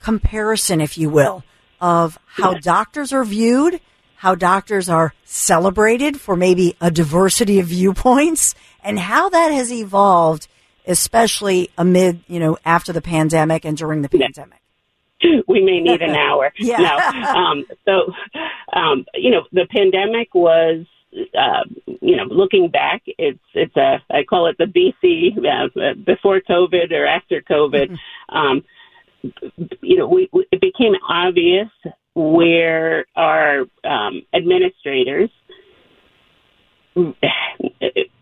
comparison, 0.00 0.80
if 0.80 0.98
you 0.98 1.08
will, 1.08 1.44
of 1.80 2.18
how 2.26 2.54
doctors 2.54 3.12
are 3.12 3.24
viewed, 3.24 3.80
how 4.16 4.34
doctors 4.34 4.88
are 4.88 5.14
celebrated 5.24 6.20
for 6.20 6.36
maybe 6.36 6.76
a 6.80 6.90
diversity 6.90 7.58
of 7.60 7.66
viewpoints, 7.66 8.54
and 8.84 8.98
how 8.98 9.28
that 9.30 9.48
has 9.48 9.72
evolved, 9.72 10.48
especially 10.86 11.70
amid 11.78 12.22
you 12.26 12.40
know 12.40 12.58
after 12.64 12.92
the 12.92 13.02
pandemic 13.02 13.64
and 13.64 13.76
during 13.76 14.02
the 14.02 14.08
pandemic. 14.08 14.61
We 15.48 15.62
may 15.62 15.80
need 15.80 16.02
an 16.02 16.16
hour. 16.26 16.52
yeah. 16.58 16.78
No. 16.78 17.32
Um, 17.42 17.64
so, 17.84 18.12
um, 18.72 19.04
you 19.14 19.30
know, 19.30 19.44
the 19.52 19.66
pandemic 19.70 20.34
was 20.34 20.86
uh, 21.38 21.64
you 22.00 22.16
know, 22.16 22.24
looking 22.24 22.70
back, 22.70 23.02
it's 23.18 23.38
it's 23.54 23.76
a 23.76 24.02
I 24.10 24.24
call 24.24 24.46
it 24.46 24.56
the 24.58 24.64
BC 24.64 25.36
uh, 25.38 25.94
before 26.04 26.40
COVID 26.40 26.90
or 26.92 27.06
after 27.06 27.42
COVID. 27.42 27.90
Mm-hmm. 27.90 28.36
Um, 28.36 28.64
you 29.82 29.96
know, 29.96 30.08
we, 30.08 30.28
we, 30.32 30.46
it 30.50 30.60
became 30.60 30.94
obvious 31.08 31.68
where 32.14 33.06
our 33.14 33.64
um, 33.84 34.22
administrators, 34.34 35.30
you 36.96 37.14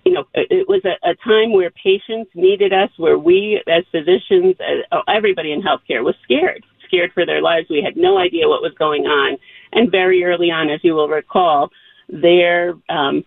know, 0.07 0.25
it 0.35 0.69
was 0.69 0.83
a, 0.85 1.09
a 1.09 1.15
time 1.25 1.53
where 1.53 1.71
patients 1.71 2.31
needed 2.35 2.73
us, 2.73 2.91
where 2.97 3.19
we 3.19 3.63
as 3.67 3.85
physicians, 3.91 4.57
uh, 4.93 5.01
everybody 5.09 5.53
in 5.53 5.63
healthcare 5.63 6.05
was 6.05 6.15
scared, 6.23 6.65
scared 6.91 7.13
for 7.13 7.25
their 7.25 7.41
lives. 7.41 7.69
We 7.71 7.83
had 7.83 7.97
no 7.97 8.19
idea 8.19 8.49
what 8.49 8.63
was 8.63 8.73
going 8.79 9.05
on, 9.05 9.39
and 9.73 9.91
very 9.91 10.25
early 10.25 10.51
on, 10.51 10.71
as 10.71 10.81
you 10.83 10.95
will 10.95 11.09
recall 11.09 11.71
their 12.09 12.75
um, 12.89 13.25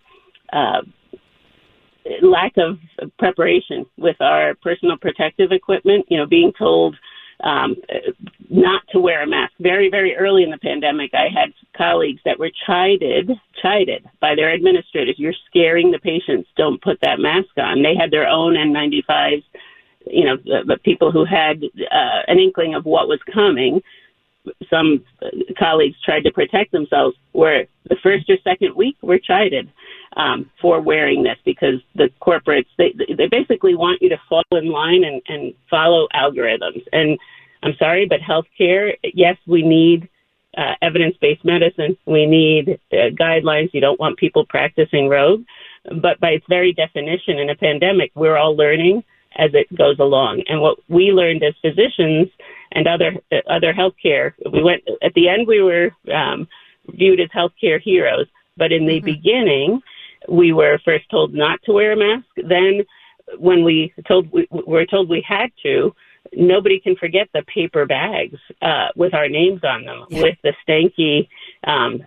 uh, 0.52 0.82
lack 2.22 2.54
of 2.58 2.78
preparation 3.18 3.86
with 3.98 4.20
our 4.20 4.56
personal 4.56 4.98
protective 4.98 5.52
equipment. 5.52 6.06
You 6.10 6.18
know, 6.18 6.26
being 6.26 6.52
told 6.58 6.96
um, 7.44 7.76
not 8.50 8.84
to 8.92 9.00
wear 9.00 9.24
a 9.24 9.28
mask. 9.28 9.54
Very, 9.60 9.90
very 9.90 10.16
early 10.16 10.44
in 10.44 10.50
the 10.50 10.58
pandemic, 10.58 11.12
I 11.14 11.28
had 11.34 11.54
colleagues 11.76 12.22
that 12.26 12.40
were 12.40 12.52
chided, 12.66 13.32
chided 13.62 14.06
by 14.22 14.36
their 14.36 14.54
administrators. 14.54 15.16
You're 15.18 15.34
scaring 15.50 15.92
the 15.92 16.00
patients. 16.00 16.50
Don't 16.56 16.82
put 16.82 17.00
that 17.02 17.20
mask 17.20 17.50
on. 17.58 17.84
They 17.84 17.96
had 17.96 18.12
their 18.12 18.28
own 18.28 18.54
N95s. 18.54 19.44
You 20.06 20.26
know, 20.26 20.38
the, 20.38 20.78
people 20.84 21.12
who 21.12 21.26
had 21.26 21.64
uh, 21.64 22.22
an 22.28 22.40
inkling 22.40 22.76
of 22.76 22.86
what 22.86 23.08
was 23.08 23.20
coming. 23.34 23.82
Some 24.70 25.04
colleagues 25.58 25.96
tried 26.04 26.26
to 26.26 26.32
protect 26.32 26.74
themselves 26.74 27.16
where 27.32 27.68
the 27.90 27.96
first 28.04 28.30
or 28.30 28.38
second 28.44 28.76
week 28.76 28.98
were 29.02 29.18
chided 29.18 29.72
um, 30.16 30.50
for 30.62 30.82
wearing 30.82 31.24
this 31.24 31.38
because 31.46 31.82
the 31.96 32.10
corporates 32.22 32.68
they 32.78 32.94
they 33.16 33.28
basically 33.28 33.76
want 33.76 34.02
you 34.02 34.10
to 34.10 34.22
fall 34.30 34.44
in 34.52 34.70
line 34.70 35.04
and, 35.04 35.22
and 35.28 35.54
follow 35.70 36.08
algorithms. 36.14 36.84
And 36.92 37.18
I'm 37.64 37.76
sorry 37.78 38.06
but 38.08 38.20
healthcare 38.20 38.96
yes 39.14 39.38
we 39.48 39.64
need 39.64 40.10
uh, 40.56 40.76
evidence-based 40.84 41.44
medicine. 41.44 41.98
We 42.06 42.28
need 42.28 42.80
uh, 42.92 43.10
guidelines. 43.20 43.74
You 43.74 43.82
don't 43.82 44.00
want 44.00 44.18
people 44.18 44.46
practicing 44.46 45.10
rogue. 45.10 45.44
But 46.00 46.20
by 46.20 46.30
its 46.30 46.46
very 46.48 46.74
definition 46.74 47.40
in 47.40 47.50
a 47.50 47.56
pandemic 47.56 48.12
we're 48.16 48.38
all 48.38 48.56
learning 48.56 49.04
as 49.36 49.52
it 49.54 49.74
goes 49.76 49.98
along 50.00 50.44
and 50.48 50.62
what 50.62 50.78
we 50.90 51.12
learned 51.12 51.44
as 51.44 51.54
physicians 51.62 52.30
and 52.72 52.88
other 52.88 53.14
other 53.50 53.74
healthcare. 53.74 54.34
We 54.52 54.64
went 54.64 54.84
at 55.02 55.14
the 55.14 55.30
end. 55.30 55.48
We 55.48 55.62
were 55.62 55.92
um, 56.14 56.48
viewed 56.88 57.20
as 57.20 57.30
healthcare 57.30 57.82
heroes, 57.82 58.28
but 58.58 58.72
in 58.72 58.86
the 58.86 58.98
mm-hmm. 58.98 59.06
beginning, 59.06 59.82
we 60.28 60.54
were 60.54 60.80
first 60.84 61.10
told 61.10 61.34
not 61.34 61.62
to 61.64 61.74
wear 61.74 61.94
a 61.94 61.98
mask. 61.98 62.28
Then, 62.38 62.84
when 63.38 63.64
we 63.64 63.94
told 64.08 64.32
we 64.32 64.48
were 64.52 64.86
told 64.86 65.10
we 65.10 65.24
had 65.28 65.52
to, 65.64 65.96
nobody 66.34 66.80
can 66.80 66.96
forget 66.96 67.30
the 67.34 67.44
paper 67.44 67.86
bags 67.86 68.40
uh, 68.62 68.88
with 68.96 69.14
our 69.14 69.30
names 69.30 69.64
on 69.64 69.86
them, 69.86 70.06
yeah. 70.10 70.22
with 70.22 70.38
the 70.44 70.54
stanky 70.68 71.28
um, 71.66 72.06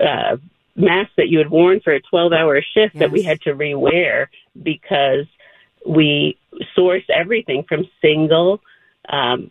uh, 0.00 0.36
mask 0.74 1.10
that 1.16 1.28
you 1.28 1.38
had 1.38 1.50
worn 1.50 1.80
for 1.80 1.94
a 1.94 2.00
12-hour 2.02 2.60
shift 2.74 2.94
yes. 2.94 3.00
that 3.00 3.10
we 3.10 3.22
had 3.22 3.40
to 3.42 3.54
rewear 3.54 4.26
because 4.62 5.26
we 5.86 6.36
source 6.76 7.02
everything 7.12 7.64
from 7.68 7.88
single 8.00 8.60
um, 9.08 9.50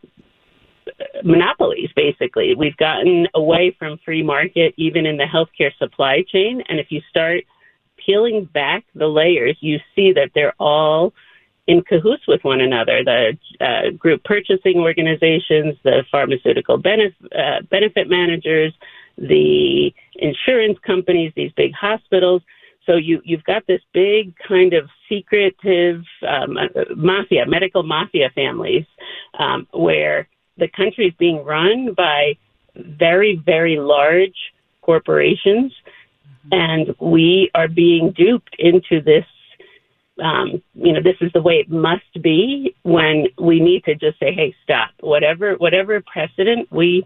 monopolies, 1.24 1.90
basically. 1.96 2.56
We've 2.56 2.78
gotten 2.78 3.28
away 3.34 3.76
from 3.78 4.00
free 4.06 4.24
market 4.24 4.74
even 4.78 5.06
in 5.06 5.18
the 5.18 5.26
healthcare 5.26 5.76
supply 5.78 6.24
chain. 6.32 6.64
And 6.70 6.80
if 6.80 6.88
you 6.90 7.02
start 7.10 7.44
peeling 8.06 8.46
back 8.54 8.86
the 8.94 9.08
layers, 9.08 9.58
you 9.60 9.80
see 9.96 10.14
that 10.14 10.32
they're 10.34 10.56
all 10.60 11.14
in 11.68 11.82
cahoots 11.82 12.28
with 12.28 12.44
one 12.44 12.62
another. 12.62 13.04
The 13.04 13.38
uh, 13.60 13.92
group 13.98 14.24
purchasing 14.24 14.78
organizations, 14.78 15.76
the 15.84 16.04
pharmaceutical 16.12 16.80
benef- 16.80 17.14
uh, 17.36 17.62
benefit 17.70 18.08
managers, 18.08 18.74
the 19.18 19.92
insurance 20.16 20.78
companies, 20.86 21.34
these 21.36 21.52
big 21.54 21.74
hospitals. 21.74 22.42
So 22.86 22.96
you 22.96 23.22
you've 23.24 23.44
got 23.46 23.66
this 23.68 23.82
big 23.94 24.36
kind 24.48 24.74
of 24.74 24.90
secretive 25.10 26.04
um, 26.28 26.58
mafia, 26.96 27.46
medical 27.46 27.84
mafia 27.84 28.30
families, 28.34 28.86
um, 29.40 29.68
where 29.74 30.28
the 30.58 30.68
country 30.68 31.08
is 31.08 31.14
being 31.18 31.44
run 31.44 31.94
by 31.94 32.38
very, 32.76 33.42
very 33.46 33.78
large 33.78 34.36
corporations, 34.82 35.72
mm-hmm. 36.48 36.54
and 36.54 36.96
we 37.00 37.50
are 37.56 37.68
being 37.68 38.12
duped 38.12 38.56
into 38.60 39.02
this. 39.02 39.26
Um, 40.24 40.62
you 40.74 40.94
know, 40.94 41.02
this 41.02 41.18
is 41.20 41.32
the 41.34 41.42
way 41.42 41.56
it 41.56 41.70
must 41.70 42.22
be 42.22 42.74
when 42.84 43.28
we 43.38 43.60
need 43.60 43.84
to 43.84 43.96
just 43.96 44.18
say, 44.20 44.34
"Hey, 44.34 44.56
stop! 44.64 44.92
Whatever, 45.02 45.56
whatever 45.56 46.02
precedent 46.02 46.72
we 46.72 47.06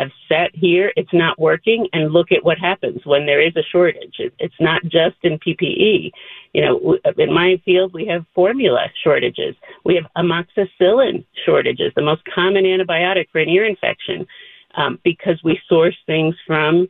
have 0.00 0.10
set 0.28 0.50
here, 0.54 0.92
it's 0.96 1.12
not 1.12 1.38
working. 1.38 1.88
And 1.92 2.12
look 2.12 2.32
at 2.32 2.44
what 2.44 2.58
happens 2.58 3.00
when 3.04 3.26
there 3.26 3.40
is 3.40 3.54
a 3.56 3.62
shortage. 3.62 4.16
It's 4.18 4.60
not 4.60 4.82
just 4.84 5.16
in 5.22 5.38
PPE. 5.38 6.10
You 6.52 6.62
know, 6.62 6.98
in 7.16 7.32
my 7.32 7.60
field, 7.64 7.92
we 7.92 8.06
have 8.06 8.24
formula 8.34 8.86
shortages. 9.04 9.54
We 9.84 9.94
have 9.96 10.06
amoxicillin 10.16 11.24
shortages, 11.44 11.92
the 11.94 12.02
most 12.02 12.22
common 12.24 12.64
antibiotic 12.64 13.26
for 13.30 13.40
an 13.40 13.48
ear 13.48 13.64
infection, 13.64 14.26
um, 14.74 14.98
because 15.04 15.38
we 15.44 15.60
source 15.68 15.96
things 16.06 16.34
from, 16.46 16.88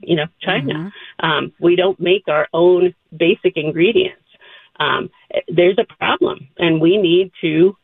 you 0.00 0.16
know, 0.16 0.26
China. 0.40 0.74
Mm-hmm. 0.74 1.26
Um, 1.26 1.52
we 1.60 1.76
don't 1.76 2.00
make 2.00 2.24
our 2.28 2.48
own 2.52 2.94
basic 3.16 3.56
ingredients. 3.56 4.18
Um, 4.80 5.10
there's 5.48 5.78
a 5.78 5.94
problem, 5.98 6.48
and 6.58 6.80
we 6.80 6.96
need 6.96 7.32
to 7.42 7.76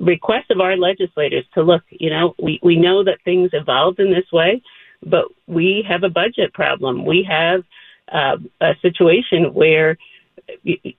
request 0.00 0.50
of 0.50 0.60
our 0.60 0.76
legislators 0.76 1.44
to 1.54 1.62
look, 1.62 1.82
you 1.90 2.10
know, 2.10 2.34
we, 2.40 2.60
we 2.62 2.76
know 2.76 3.04
that 3.04 3.18
things 3.24 3.50
evolved 3.52 4.00
in 4.00 4.10
this 4.12 4.30
way, 4.32 4.62
but 5.04 5.26
we 5.46 5.84
have 5.88 6.02
a 6.02 6.08
budget 6.08 6.52
problem. 6.52 7.04
We 7.04 7.26
have 7.28 7.62
uh, 8.12 8.36
a 8.60 8.74
situation 8.82 9.52
where 9.52 9.96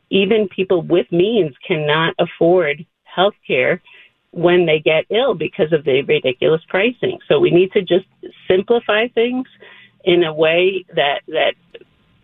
even 0.10 0.50
people 0.50 0.82
with 0.82 1.12
means 1.12 1.56
cannot 1.66 2.16
afford 2.20 2.86
health 3.04 3.36
care 3.46 3.82
when 4.32 4.66
they 4.66 4.80
get 4.80 5.06
ill 5.10 5.34
because 5.34 5.72
of 5.72 5.84
the 5.86 6.02
ridiculous 6.04 6.62
pricing. 6.68 7.18
So 7.28 7.40
we 7.40 7.50
need 7.50 7.72
to 7.72 7.82
just 7.82 8.06
simplify 8.48 9.08
things 9.08 9.48
in 10.04 10.24
a 10.24 10.34
way 10.34 10.86
that 10.96 11.22
that 11.28 11.54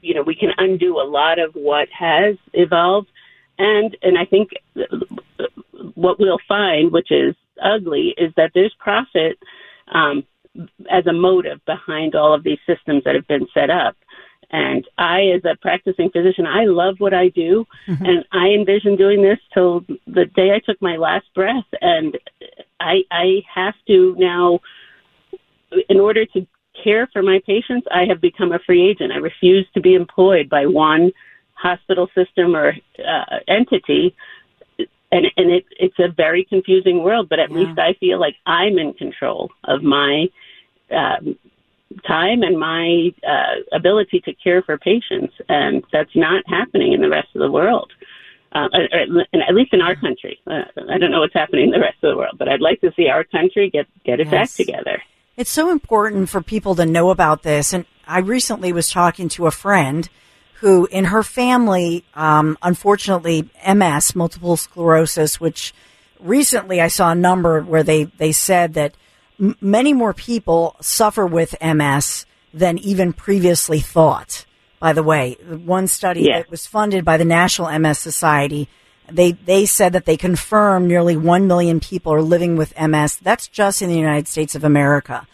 you 0.01 0.13
know 0.13 0.21
we 0.21 0.35
can 0.35 0.51
undo 0.57 0.99
a 0.99 1.07
lot 1.07 1.39
of 1.39 1.53
what 1.53 1.87
has 1.89 2.35
evolved 2.53 3.09
and 3.57 3.95
and 4.01 4.17
I 4.17 4.25
think 4.25 4.51
what 5.95 6.19
we'll 6.19 6.39
find, 6.47 6.91
which 6.91 7.11
is 7.11 7.35
ugly, 7.61 8.13
is 8.17 8.33
that 8.37 8.51
there's 8.53 8.75
profit 8.79 9.37
um, 9.91 10.23
as 10.89 11.05
a 11.07 11.13
motive 11.13 11.63
behind 11.65 12.15
all 12.15 12.33
of 12.33 12.43
these 12.43 12.59
systems 12.67 13.03
that 13.03 13.15
have 13.15 13.27
been 13.27 13.47
set 13.53 13.69
up. 13.69 13.95
And 14.51 14.87
I, 14.99 15.31
as 15.35 15.41
a 15.45 15.55
practicing 15.59 16.11
physician, 16.11 16.45
I 16.45 16.65
love 16.65 16.95
what 16.99 17.13
I 17.13 17.29
do, 17.29 17.65
mm-hmm. 17.87 18.05
and 18.05 18.25
I 18.31 18.49
envision 18.49 18.95
doing 18.95 19.23
this 19.23 19.39
till 19.51 19.83
the 20.05 20.25
day 20.25 20.51
I 20.51 20.59
took 20.59 20.79
my 20.79 20.97
last 20.97 21.25
breath. 21.33 21.65
And 21.81 22.17
I, 22.79 23.01
I 23.09 23.41
have 23.53 23.73
to 23.87 24.15
now 24.19 24.59
in 25.89 25.99
order 25.99 26.25
to 26.25 26.45
care 26.83 27.07
for 27.11 27.21
my 27.21 27.39
patients, 27.45 27.87
I 27.91 28.05
have 28.05 28.21
become 28.21 28.51
a 28.51 28.59
free 28.59 28.87
agent. 28.89 29.11
I 29.11 29.17
refuse 29.17 29.67
to 29.73 29.81
be 29.81 29.95
employed 29.95 30.49
by 30.49 30.65
one 30.65 31.11
hospital 31.53 32.09
system 32.15 32.55
or 32.55 32.73
uh, 32.99 33.39
entity. 33.47 34.15
And, 35.15 35.27
and 35.37 35.51
it, 35.51 35.65
it's 35.85 35.99
a 35.99 36.11
very 36.11 36.43
confusing 36.43 37.03
world, 37.03 37.29
but 37.29 37.39
at 37.39 37.51
yeah. 37.51 37.57
least 37.57 37.77
I 37.79 37.93
feel 37.99 38.19
like 38.19 38.35
I'm 38.47 38.79
in 38.79 38.93
control 38.93 39.51
of 39.63 39.83
my 39.83 40.25
um, 40.89 41.37
time 42.07 42.41
and 42.41 42.59
my 42.59 43.13
uh, 43.33 43.55
ability 43.71 44.19
to 44.21 44.33
care 44.33 44.63
for 44.63 44.75
patients. 44.77 45.33
And 45.47 45.83
that's 45.91 46.15
not 46.15 46.43
happening 46.47 46.93
in 46.93 47.01
the 47.01 47.09
rest 47.09 47.29
of 47.35 47.41
the 47.41 47.51
world. 47.51 47.91
Uh, 48.55 48.67
at 48.93 49.55
least 49.55 49.73
in 49.73 49.81
our 49.81 49.95
country. 49.95 50.39
Uh, 50.45 50.61
I 50.87 50.99
don't 50.99 51.09
know 51.09 51.21
what's 51.21 51.33
happening 51.33 51.65
in 51.65 51.71
the 51.71 51.79
rest 51.79 51.97
of 52.03 52.11
the 52.11 52.17
world, 52.17 52.35
but 52.37 52.47
I'd 52.47 52.61
like 52.61 52.81
to 52.81 52.91
see 52.95 53.07
our 53.07 53.23
country 53.23 53.71
get 53.71 53.87
get 54.03 54.19
its 54.19 54.31
yes. 54.31 54.51
act 54.51 54.57
together. 54.57 55.01
It's 55.35 55.49
so 55.49 55.71
important 55.71 56.29
for 56.29 56.39
people 56.39 56.75
to 56.75 56.85
know 56.85 57.09
about 57.09 57.41
this. 57.41 57.73
And 57.73 57.85
I 58.05 58.19
recently 58.19 58.71
was 58.71 58.91
talking 58.91 59.27
to 59.29 59.47
a 59.47 59.51
friend 59.51 60.07
who, 60.63 60.85
in 60.85 61.03
her 61.03 61.23
family, 61.23 62.05
um, 62.13 62.57
unfortunately, 62.61 63.49
MS, 63.67 64.15
multiple 64.15 64.55
sclerosis, 64.55 65.37
which 65.37 65.73
recently 66.21 66.79
I 66.79 66.87
saw 66.87 67.11
a 67.11 67.15
number 67.15 67.59
where 67.59 67.83
they, 67.83 68.05
they 68.05 68.31
said 68.31 68.73
that 68.75 68.95
m- 69.37 69.57
many 69.59 69.91
more 69.91 70.13
people 70.13 70.77
suffer 70.79 71.25
with 71.25 71.53
MS 71.61 72.25
than 72.53 72.77
even 72.77 73.11
previously 73.11 73.81
thought. 73.81 74.45
By 74.79 74.93
the 74.93 75.03
way, 75.03 75.33
one 75.43 75.87
study 75.87 76.29
that 76.31 76.49
was 76.49 76.65
funded 76.65 77.03
by 77.03 77.17
the 77.17 77.25
National 77.25 77.77
MS 77.77 77.99
Society, 77.99 78.69
they, 79.11 79.33
they 79.33 79.65
said 79.65 79.91
that 79.91 80.05
they 80.05 80.15
confirmed 80.15 80.87
nearly 80.87 81.17
1 81.17 81.45
million 81.45 81.81
people 81.81 82.13
are 82.13 82.21
living 82.21 82.55
with 82.55 82.73
MS. 82.79 83.17
That's 83.17 83.49
just 83.49 83.81
in 83.81 83.89
the 83.89 83.97
United 83.97 84.29
States 84.29 84.55
of 84.55 84.63
America. 84.63 85.27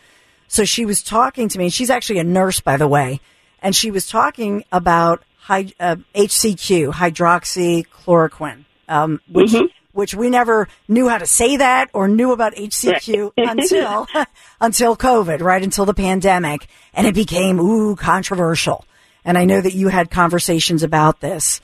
So 0.47 0.65
she 0.65 0.85
was 0.85 1.03
talking 1.03 1.49
to 1.49 1.59
me. 1.59 1.69
She's 1.69 1.91
actually 1.91 2.17
a 2.17 2.23
nurse, 2.23 2.61
by 2.61 2.77
the 2.77 2.87
way. 2.87 3.19
And 3.61 3.75
she 3.75 3.91
was 3.91 4.07
talking 4.07 4.63
about 4.71 5.23
hy- 5.39 5.73
uh, 5.79 5.97
HCQ, 6.15 6.93
hydroxychloroquine, 6.93 8.65
um, 8.87 9.21
which, 9.27 9.51
mm-hmm. 9.51 9.65
which 9.93 10.15
we 10.15 10.29
never 10.29 10.67
knew 10.87 11.09
how 11.09 11.17
to 11.17 11.25
say 11.25 11.57
that 11.57 11.89
or 11.93 12.07
knew 12.07 12.31
about 12.31 12.55
HCQ 12.55 13.33
until, 13.37 14.07
until 14.61 14.95
COVID, 14.95 15.41
right? 15.41 15.63
Until 15.63 15.85
the 15.85 15.93
pandemic. 15.93 16.67
And 16.93 17.07
it 17.07 17.15
became, 17.15 17.59
ooh, 17.59 17.95
controversial. 17.95 18.85
And 19.25 19.37
I 19.37 19.45
know 19.45 19.61
that 19.61 19.75
you 19.75 19.89
had 19.89 20.09
conversations 20.09 20.83
about 20.83 21.19
this 21.19 21.61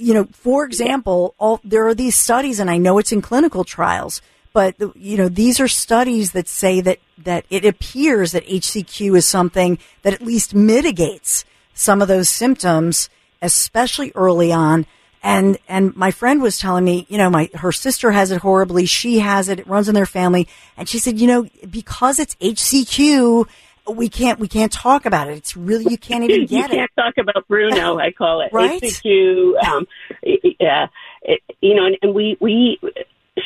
you 0.00 0.14
know, 0.14 0.26
for 0.32 0.64
example, 0.64 1.34
all, 1.38 1.60
there 1.62 1.86
are 1.86 1.94
these 1.94 2.16
studies, 2.16 2.58
and 2.58 2.70
I 2.70 2.78
know 2.78 2.98
it's 2.98 3.12
in 3.12 3.20
clinical 3.20 3.64
trials, 3.64 4.22
but 4.52 4.74
you 4.96 5.16
know, 5.16 5.28
these 5.28 5.60
are 5.60 5.68
studies 5.68 6.32
that 6.32 6.48
say 6.48 6.80
that 6.80 6.98
that 7.18 7.44
it 7.50 7.64
appears 7.64 8.32
that 8.32 8.46
HCQ 8.46 9.16
is 9.16 9.26
something 9.26 9.78
that 10.02 10.14
at 10.14 10.22
least 10.22 10.54
mitigates 10.54 11.44
some 11.74 12.02
of 12.02 12.08
those 12.08 12.28
symptoms, 12.28 13.08
especially 13.42 14.12
early 14.14 14.52
on. 14.52 14.86
And 15.22 15.58
and 15.68 15.94
my 15.96 16.10
friend 16.10 16.40
was 16.40 16.58
telling 16.58 16.84
me, 16.84 17.06
you 17.08 17.18
know, 17.18 17.28
my 17.28 17.50
her 17.54 17.72
sister 17.72 18.10
has 18.10 18.30
it 18.30 18.40
horribly. 18.40 18.86
She 18.86 19.18
has 19.18 19.48
it. 19.48 19.60
It 19.60 19.66
runs 19.66 19.88
in 19.88 19.94
their 19.94 20.06
family, 20.06 20.48
and 20.76 20.88
she 20.88 20.98
said, 20.98 21.18
you 21.18 21.26
know, 21.26 21.46
because 21.70 22.18
it's 22.18 22.34
HCQ 22.36 23.46
we 23.88 24.08
can't 24.08 24.38
we 24.38 24.48
can't 24.48 24.72
talk 24.72 25.06
about 25.06 25.28
it. 25.28 25.36
It's 25.36 25.56
really 25.56 25.86
you 25.90 25.98
can't 25.98 26.24
even 26.24 26.46
get 26.46 26.70
it. 26.70 26.74
You 26.74 26.78
can't 26.78 26.90
talk 26.96 27.14
about 27.18 27.46
Bruno. 27.48 27.98
I 27.98 28.12
call 28.12 28.40
it 28.40 28.52
right? 28.52 28.80
HCQ. 28.80 29.62
Um, 29.64 29.86
yeah, 30.22 30.86
it, 31.22 31.40
you 31.60 31.74
know, 31.74 31.86
and, 31.86 31.96
and 32.02 32.14
we 32.14 32.36
we 32.40 32.78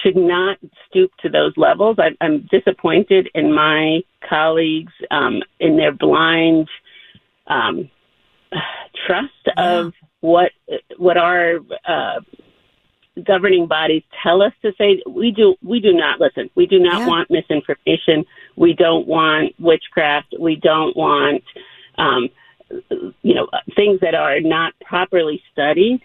should 0.02 0.16
not 0.16 0.58
stoop 0.94 1.10
to 1.22 1.28
those 1.28 1.52
levels. 1.56 1.96
I, 1.98 2.10
I'm 2.24 2.48
disappointed 2.50 3.28
in 3.34 3.52
my 3.52 4.00
colleagues 4.28 4.92
um, 5.10 5.42
in 5.58 5.76
their 5.76 5.92
blind 5.92 6.68
um, 7.46 7.90
trust 9.06 9.58
of 9.58 9.92
what 10.20 10.52
what 10.96 11.16
our 11.16 11.58
uh, 11.86 12.20
governing 13.26 13.66
bodies 13.66 14.02
tell 14.22 14.42
us 14.42 14.52
to 14.62 14.72
say. 14.78 15.02
We 15.06 15.32
do 15.32 15.56
we 15.62 15.80
do 15.80 15.92
not 15.92 16.20
listen 16.20 16.48
we 16.54 16.66
do 16.66 16.78
not 16.78 17.00
yeah. 17.00 17.08
want 17.08 17.30
misinformation. 17.30 18.24
We 18.56 18.74
don't 18.74 19.06
want 19.06 19.54
witchcraft. 19.58 20.34
We 20.38 20.56
don't 20.56 20.96
want 20.96 21.42
um, 21.98 22.28
you 23.22 23.34
know 23.34 23.48
things 23.76 24.00
that 24.00 24.14
are 24.14 24.40
not 24.40 24.72
properly 24.80 25.42
studied 25.52 26.00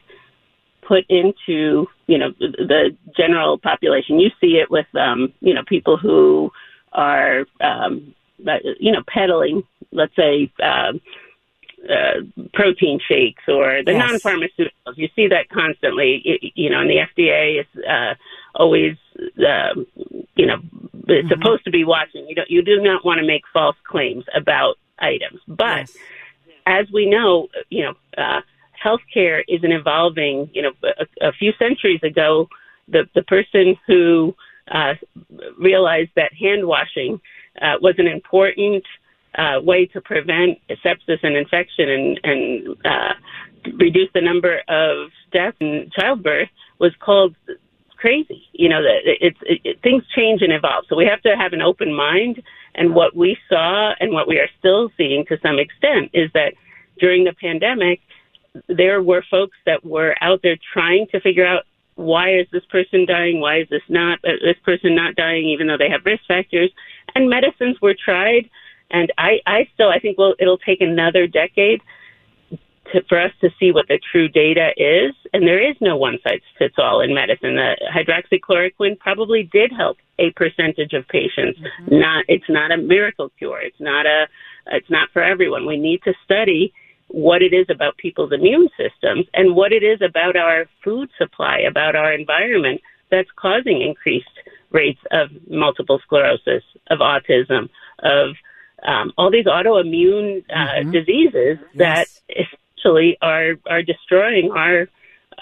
put 0.90 1.06
into 1.08 1.88
you 2.08 2.18
know 2.18 2.32
the 2.40 2.98
general 3.16 3.60
population 3.60 4.20
you 4.20 4.32
see 4.42 4.58
it 4.58 4.70
with 4.72 4.88
um, 4.96 5.32
you 5.40 5.54
know 5.54 5.62
people 5.68 5.98
who 5.98 6.52
are 6.92 7.46
um, 7.62 8.14
you 8.80 8.92
know 8.92 9.04
peddling 9.08 9.62
let's 9.92 10.16
say 10.16 10.52
um, 10.64 11.00
uh, 11.88 12.46
protein 12.54 13.00
shakes 13.08 13.44
or 13.48 13.82
the 13.86 13.94
yes. 13.94 14.24
non-pharmaceuticals. 14.24 14.98
You 14.98 15.10
see 15.16 15.28
that 15.28 15.50
constantly. 15.50 16.22
You, 16.26 16.52
you 16.56 16.70
know, 16.70 16.82
and 16.82 16.90
the 16.90 16.98
FDA 16.98 17.62
is 17.62 17.84
uh, 17.84 18.16
always, 18.54 18.98
uh, 19.18 19.80
you 20.36 20.46
know, 20.46 20.58
mm-hmm. 20.58 21.28
supposed 21.30 21.64
to 21.66 21.72
be 21.72 21.86
watching. 21.86 22.28
You 22.28 22.36
don't, 22.36 22.50
you 22.50 22.62
do 22.64 22.82
not 22.82 23.06
want 23.06 23.20
to 23.20 23.26
make 23.26 23.44
false 23.54 23.78
claims 23.86 24.26
about 24.36 24.78
items. 25.00 25.40
But 25.48 25.90
yes. 25.90 25.98
as 26.66 26.92
we 26.92 27.10
know, 27.10 27.48
you 27.70 27.86
know, 27.86 27.94
uh, 28.18 28.42
healthcare 28.84 29.42
is 29.48 29.64
an 29.64 29.72
evolving. 29.72 30.50
You 30.54 30.64
know, 30.64 30.72
a, 30.84 31.28
a 31.30 31.32
few 31.34 31.54
centuries 31.60 32.02
ago, 32.04 32.50
the 32.88 33.08
the 33.16 33.24
person 33.24 33.76
who 33.88 34.36
uh, 34.72 34.94
realized 35.58 36.12
that 36.16 36.34
hand 36.34 36.68
washing 36.68 37.20
uh, 37.62 37.76
was 37.82 37.96
an 37.98 38.08
important 38.08 38.84
uh, 39.36 39.60
way 39.62 39.86
to 39.88 40.02
prevent 40.02 40.58
sepsis 40.84 41.20
and 41.24 41.36
infection 41.36 41.90
and, 41.90 42.20
and 42.24 42.78
uh, 42.86 43.14
reduce 43.78 44.10
the 44.14 44.22
number 44.22 44.62
of 44.68 45.10
deaths 45.32 45.58
in 45.60 45.90
childbirth 45.98 46.50
was 46.80 46.94
called 47.00 47.36
crazy. 47.98 48.44
You 48.54 48.70
know, 48.70 48.82
that 48.82 49.00
it's 49.06 49.38
it, 49.42 49.62
it, 49.64 49.82
things 49.82 50.04
change 50.16 50.42
and 50.42 50.54
evolve. 50.54 50.86
So 50.90 50.96
we 50.96 51.06
have 51.06 51.22
to 51.24 51.36
have 51.38 51.54
an 51.54 51.62
open 51.62 51.94
mind. 51.94 52.42
And 52.76 52.96
what 52.96 53.16
we 53.16 53.38
saw 53.50 53.94
and 54.00 54.14
what 54.14 54.28
we 54.28 54.38
are 54.40 54.50
still 54.58 54.90
seeing 54.98 55.26
to 55.26 55.38
some 55.42 55.60
extent 55.60 56.12
is 56.14 56.32
that 56.34 56.54
during 57.00 57.24
the 57.24 57.34
pandemic, 57.34 58.00
there 58.68 59.02
were 59.02 59.24
folks 59.30 59.58
that 59.66 59.86
were 59.86 60.16
out 60.22 60.42
there 60.44 60.58
trying 60.74 61.08
to 61.12 61.20
figure 61.20 61.46
out 61.46 61.64
why 61.96 62.34
is 62.34 62.48
this 62.52 62.64
person 62.70 63.06
dying? 63.06 63.42
Why 63.42 63.60
is 63.62 63.68
this 63.70 63.82
not 63.90 64.20
uh, 64.24 64.40
this 64.42 64.56
person 64.64 64.96
not 64.96 65.16
dying, 65.16 65.50
even 65.50 65.68
though 65.68 65.78
they 65.78 65.90
have 65.90 66.06
risk 66.06 66.24
factors? 66.28 66.72
And 67.14 67.30
medicines 67.30 67.78
were 67.82 67.94
tried 67.94 68.50
and 68.92 69.12
I, 69.18 69.40
I 69.46 69.68
still, 69.74 69.90
I 69.90 70.00
think 70.00 70.18
well, 70.18 70.34
it'll 70.40 70.58
take 70.58 70.82
another 70.82 71.28
decade 71.28 71.82
to, 72.92 73.04
for 73.08 73.22
us 73.22 73.32
to 73.42 73.50
see 73.60 73.72
what 73.72 73.88
the 73.88 74.00
true 74.12 74.28
data 74.28 74.72
is. 74.78 75.14
And 75.34 75.48
there 75.48 75.62
is 75.62 75.76
no 75.80 75.96
one 75.96 76.18
size 76.24 76.42
fits 76.58 76.76
all 76.78 77.02
in 77.02 77.14
medicine. 77.14 77.56
The 77.56 77.76
hydroxychloroquine 77.94 78.98
probably 79.00 79.44
did 79.52 79.72
help 79.72 79.98
a 80.18 80.32
percentage 80.32 80.94
of 80.94 81.08
patients. 81.08 81.60
Mm-hmm. 81.60 82.00
Not, 82.00 82.26
it's 82.28 82.50
not 82.50 82.72
a 82.72 82.78
miracle 82.78 83.32
cure. 83.38 83.62
It's 83.62 83.80
not 83.80 84.06
a, 84.06 84.28
it's 84.68 84.90
not 84.90 85.10
for 85.14 85.22
everyone. 85.22 85.68
We 85.68 85.78
need 85.78 86.02
to 86.04 86.14
study 86.26 86.74
what 87.10 87.42
it 87.42 87.54
is 87.54 87.68
about 87.70 87.98
people's 87.98 88.32
immune 88.32 88.70
systems 88.78 89.26
and 89.34 89.56
what 89.56 89.72
it 89.72 89.84
is 89.84 90.02
about 90.02 90.36
our 90.36 90.66
food 90.84 91.10
supply, 91.18 91.60
about 91.60 91.96
our 91.96 92.14
environment 92.14 92.82
that's 93.12 93.30
causing 93.36 93.82
increased 93.82 94.28
rates 94.72 95.00
of 95.12 95.30
multiple 95.50 96.00
sclerosis, 96.04 96.64
of 96.90 97.00
autism, 97.00 97.70
of 98.04 98.36
um, 98.88 99.12
all 99.18 99.32
these 99.32 99.46
autoimmune 99.46 100.44
uh, 100.50 100.54
mm-hmm. 100.54 100.92
diseases 100.92 101.58
yes. 101.74 101.74
that 101.76 102.08
essentially 102.30 103.18
are 103.22 103.54
are 103.68 103.82
destroying 103.82 104.52
our 104.56 104.88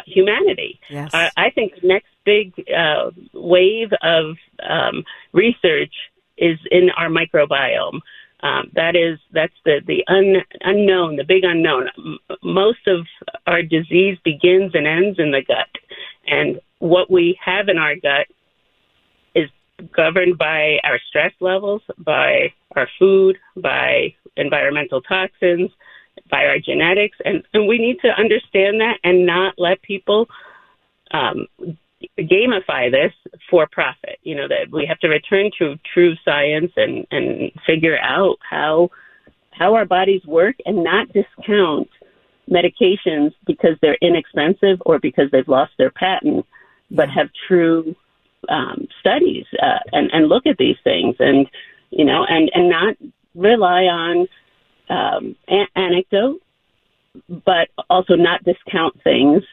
humanity. 0.05 0.79
Yes. 0.89 1.13
Uh, 1.13 1.29
I 1.35 1.49
think 1.51 1.73
the 1.81 1.87
next 1.87 2.07
big 2.25 2.53
uh, 2.75 3.11
wave 3.33 3.91
of 4.01 4.35
um, 4.67 5.03
research 5.33 5.93
is 6.37 6.59
in 6.71 6.89
our 6.95 7.09
microbiome. 7.09 7.99
Um, 8.47 8.71
that 8.75 8.95
is 8.95 9.19
that's 9.33 9.59
the 9.65 9.81
the 9.85 10.03
un, 10.07 10.37
unknown, 10.61 11.17
the 11.17 11.23
big 11.23 11.43
unknown. 11.43 11.89
M- 11.97 12.19
most 12.43 12.87
of 12.87 13.05
our 13.45 13.61
disease 13.61 14.17
begins 14.23 14.71
and 14.73 14.87
ends 14.87 15.19
in 15.19 15.31
the 15.31 15.43
gut, 15.43 15.67
and 16.27 16.59
what 16.79 17.11
we 17.11 17.37
have 17.43 17.67
in 17.67 17.77
our 17.77 17.95
gut 17.95 18.27
is 19.35 19.49
governed 19.91 20.37
by 20.37 20.79
our 20.83 20.99
stress 21.09 21.33
levels, 21.41 21.81
by 21.97 22.53
our 22.75 22.87
food, 22.97 23.37
by 23.57 24.13
environmental 24.37 25.01
toxins, 25.01 25.71
by 26.29 26.45
our 26.45 26.59
genetics, 26.59 27.17
and, 27.25 27.43
and 27.53 27.67
we 27.67 27.77
need 27.77 27.99
to 28.01 28.09
understand 28.09 28.79
that 28.79 28.97
and 29.03 29.25
not 29.25 29.55
let 29.57 29.81
people 29.81 30.27
um, 31.11 31.47
gamify 32.19 32.91
this 32.91 33.13
for 33.49 33.67
profit. 33.71 34.19
You 34.23 34.35
know 34.35 34.47
that 34.47 34.71
we 34.71 34.85
have 34.85 34.99
to 34.99 35.07
return 35.07 35.51
to 35.59 35.75
true 35.93 36.15
science 36.23 36.71
and 36.75 37.05
and 37.11 37.51
figure 37.65 37.97
out 37.99 38.37
how 38.47 38.89
how 39.51 39.73
our 39.75 39.85
bodies 39.85 40.23
work 40.25 40.55
and 40.65 40.83
not 40.83 41.07
discount 41.11 41.89
medications 42.49 43.33
because 43.45 43.77
they're 43.81 43.97
inexpensive 44.01 44.81
or 44.85 44.99
because 44.99 45.29
they've 45.31 45.47
lost 45.47 45.73
their 45.77 45.89
patent, 45.89 46.45
but 46.91 47.09
have 47.09 47.29
true 47.47 47.95
um, 48.49 48.87
studies 48.99 49.45
uh, 49.61 49.79
and, 49.91 50.09
and 50.13 50.29
look 50.29 50.45
at 50.45 50.57
these 50.57 50.77
things. 50.83 51.15
And 51.19 51.47
you 51.89 52.05
know, 52.05 52.25
and 52.27 52.51
and 52.53 52.69
not 52.69 52.95
rely 53.35 53.83
on 53.83 54.27
um, 54.89 55.35
an- 55.47 55.67
anecdote, 55.75 56.41
but 57.27 57.69
also 57.89 58.15
not 58.15 58.43
discount 58.43 59.01
things 59.03 59.43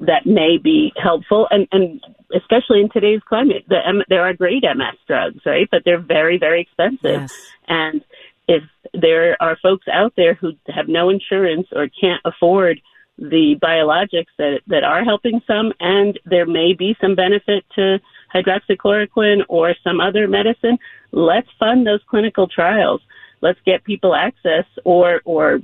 that 0.00 0.26
may 0.26 0.58
be 0.58 0.92
helpful, 1.02 1.48
and 1.50 1.66
and 1.72 2.00
especially 2.34 2.80
in 2.80 2.90
today's 2.90 3.20
climate, 3.26 3.64
the, 3.68 3.78
M- 3.86 4.02
there 4.08 4.22
are 4.22 4.34
great 4.34 4.62
MS 4.62 4.96
drugs, 5.06 5.40
right? 5.46 5.68
But 5.70 5.82
they're 5.84 6.00
very 6.00 6.38
very 6.38 6.60
expensive, 6.60 7.22
Yes. 7.22 7.32
and 7.68 8.04
if 8.48 8.62
there 8.92 9.36
are 9.40 9.56
folks 9.62 9.86
out 9.92 10.12
there 10.16 10.34
who 10.34 10.52
have 10.68 10.86
no 10.88 11.08
insurance 11.10 11.66
or 11.72 11.88
can't 11.88 12.20
afford 12.24 12.80
the 13.18 13.56
biologics 13.62 14.26
that 14.38 14.60
that 14.66 14.84
are 14.84 15.02
helping 15.02 15.40
some, 15.46 15.72
and 15.80 16.18
there 16.26 16.46
may 16.46 16.74
be 16.74 16.94
some 17.00 17.14
benefit 17.14 17.64
to 17.74 17.98
hydroxychloroquine 18.34 19.42
or 19.48 19.74
some 19.82 20.00
other 20.00 20.28
medicine. 20.28 20.78
Let's 21.12 21.48
fund 21.58 21.86
those 21.86 22.00
clinical 22.08 22.46
trials. 22.48 23.00
Let's 23.40 23.58
get 23.64 23.84
people 23.84 24.14
access 24.14 24.64
or 24.84 25.22
or 25.24 25.60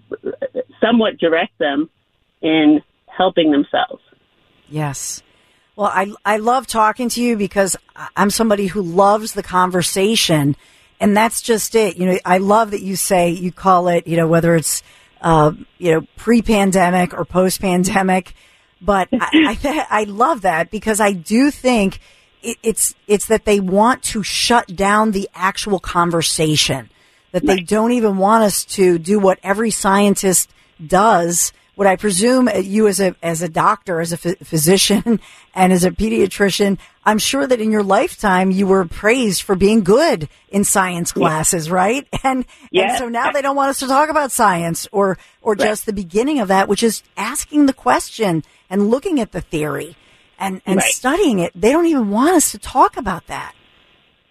somewhat 0.80 1.18
direct 1.18 1.58
them 1.58 1.90
in 2.40 2.80
helping 3.06 3.50
themselves. 3.52 4.02
Yes. 4.72 5.22
Well, 5.76 5.90
I, 5.92 6.12
I 6.24 6.38
love 6.38 6.66
talking 6.66 7.10
to 7.10 7.22
you 7.22 7.36
because 7.36 7.76
I'm 8.16 8.30
somebody 8.30 8.66
who 8.66 8.80
loves 8.80 9.34
the 9.34 9.42
conversation. 9.42 10.56
And 10.98 11.14
that's 11.14 11.42
just 11.42 11.74
it. 11.74 11.96
You 11.96 12.06
know, 12.06 12.18
I 12.24 12.38
love 12.38 12.70
that 12.70 12.80
you 12.80 12.96
say 12.96 13.30
you 13.30 13.52
call 13.52 13.88
it, 13.88 14.06
you 14.06 14.16
know, 14.16 14.26
whether 14.26 14.56
it's, 14.56 14.82
uh, 15.20 15.52
you 15.76 15.92
know, 15.92 16.06
pre 16.16 16.40
pandemic 16.40 17.12
or 17.12 17.26
post 17.26 17.60
pandemic. 17.60 18.34
But 18.80 19.08
I, 19.12 19.58
I, 19.62 19.86
I 20.00 20.04
love 20.04 20.40
that 20.42 20.70
because 20.70 21.00
I 21.00 21.12
do 21.12 21.50
think 21.50 22.00
it, 22.42 22.56
it's, 22.62 22.94
it's 23.06 23.26
that 23.26 23.44
they 23.44 23.60
want 23.60 24.02
to 24.04 24.22
shut 24.22 24.74
down 24.74 25.10
the 25.10 25.28
actual 25.34 25.80
conversation, 25.80 26.88
that 27.32 27.44
they 27.44 27.60
don't 27.60 27.92
even 27.92 28.16
want 28.16 28.44
us 28.44 28.64
to 28.64 28.98
do 28.98 29.18
what 29.18 29.38
every 29.42 29.70
scientist 29.70 30.50
does 30.84 31.52
what 31.74 31.86
I 31.86 31.96
presume 31.96 32.48
uh, 32.48 32.56
you 32.58 32.86
as 32.86 33.00
a 33.00 33.14
as 33.22 33.40
a 33.42 33.48
doctor, 33.48 34.00
as 34.00 34.12
a 34.12 34.18
ph- 34.18 34.38
physician, 34.38 35.20
and 35.54 35.72
as 35.72 35.84
a 35.84 35.90
pediatrician, 35.90 36.78
I'm 37.04 37.18
sure 37.18 37.46
that 37.46 37.60
in 37.60 37.70
your 37.72 37.82
lifetime 37.82 38.50
you 38.50 38.66
were 38.66 38.84
praised 38.84 39.42
for 39.42 39.54
being 39.54 39.82
good 39.82 40.28
in 40.50 40.64
science 40.64 41.12
classes, 41.12 41.70
right? 41.70 42.06
And 42.24 42.44
and 42.72 42.98
so 42.98 43.08
now 43.08 43.32
they 43.32 43.42
don't 43.42 43.56
want 43.56 43.70
us 43.70 43.80
to 43.80 43.86
talk 43.88 44.08
about 44.10 44.30
science 44.32 44.86
or 44.92 45.18
or 45.40 45.54
just 45.56 45.86
the 45.86 45.92
beginning 45.92 46.40
of 46.40 46.48
that, 46.48 46.68
which 46.68 46.82
is 46.82 47.02
asking 47.16 47.66
the 47.66 47.72
question 47.72 48.44
and 48.70 48.88
looking 48.90 49.18
at 49.20 49.32
the 49.32 49.40
theory 49.40 49.96
and 50.38 50.60
and 50.66 50.76
Right. 50.76 50.84
studying 50.92 51.38
it. 51.38 51.52
They 51.54 51.72
don't 51.72 51.86
even 51.86 52.10
want 52.10 52.34
us 52.36 52.52
to 52.52 52.58
talk 52.58 52.96
about 52.96 53.26
that. 53.28 53.54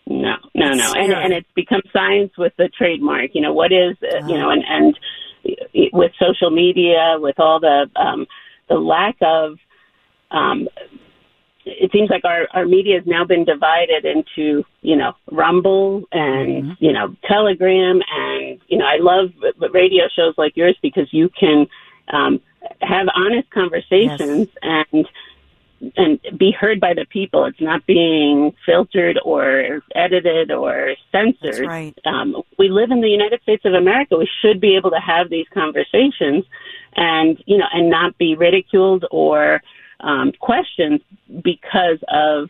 No, 0.08 0.36
no, 0.56 0.74
no, 0.74 0.94
and 0.96 1.12
and 1.14 1.34
it's 1.34 1.48
become 1.56 1.82
science 1.94 2.32
with 2.38 2.54
the 2.58 2.70
trademark. 2.78 3.32
You 3.34 3.42
know 3.42 3.54
what 3.54 3.72
is 3.72 3.96
uh, 4.04 4.26
you 4.28 4.38
know, 4.38 4.50
and 4.50 4.64
and 4.68 5.00
with 5.94 6.12
social 6.20 6.50
media, 6.52 7.18
with 7.20 7.40
all 7.40 7.60
the 7.60 7.90
um, 7.96 8.28
the 8.68 8.76
lack 8.76 9.18
of. 9.22 9.58
Um, 10.32 10.68
it 11.64 11.92
seems 11.92 12.10
like 12.10 12.26
our, 12.26 12.48
our 12.54 12.66
media 12.66 12.98
has 12.98 13.06
now 13.06 13.24
been 13.24 13.46
divided 13.46 14.04
into, 14.04 14.66
you 14.82 14.96
know, 14.96 15.14
Rumble 15.32 16.06
and, 16.12 16.76
you 16.80 16.92
know, 16.92 17.16
Telegram. 17.26 18.02
And, 18.12 18.60
you 18.68 18.80
know, 18.80 18.86
I 18.86 18.98
love 19.00 19.30
radio 19.72 20.06
shows 20.16 20.34
like 20.38 20.58
yours 20.58 20.76
because 20.82 21.08
you 21.12 21.30
can 21.30 21.68
um, 22.12 22.42
have 22.82 23.08
honest 23.14 23.50
conversations 23.52 24.48
and 24.64 25.08
and 25.98 26.20
be 26.38 26.52
heard 26.52 26.80
by 26.80 26.94
the 26.94 27.06
people. 27.06 27.46
It's 27.46 27.62
not 27.62 27.86
being 27.86 28.54
filtered 28.66 29.20
or 29.26 29.82
edited 29.96 30.52
or 30.52 30.96
censored. 31.12 31.54
That's 31.54 31.68
right. 31.68 31.98
Um, 32.06 32.42
we 32.58 32.70
live 32.70 32.92
in 32.92 33.02
the 33.02 33.10
United 33.10 33.42
States 33.42 33.66
of 33.66 33.74
America. 33.74 34.18
We 34.18 34.30
should 34.42 34.62
be 34.62 34.76
able 34.76 34.92
to 34.92 35.00
have 35.00 35.30
these 35.30 35.48
conversations, 35.54 36.46
and 36.96 37.42
you 37.46 37.58
know, 37.58 37.66
and 37.74 37.90
not 37.90 38.18
be 38.18 38.36
ridiculed 38.36 39.06
or 39.12 39.62
um, 40.02 40.32
questioned 40.40 41.02
because 41.44 42.00
of 42.10 42.50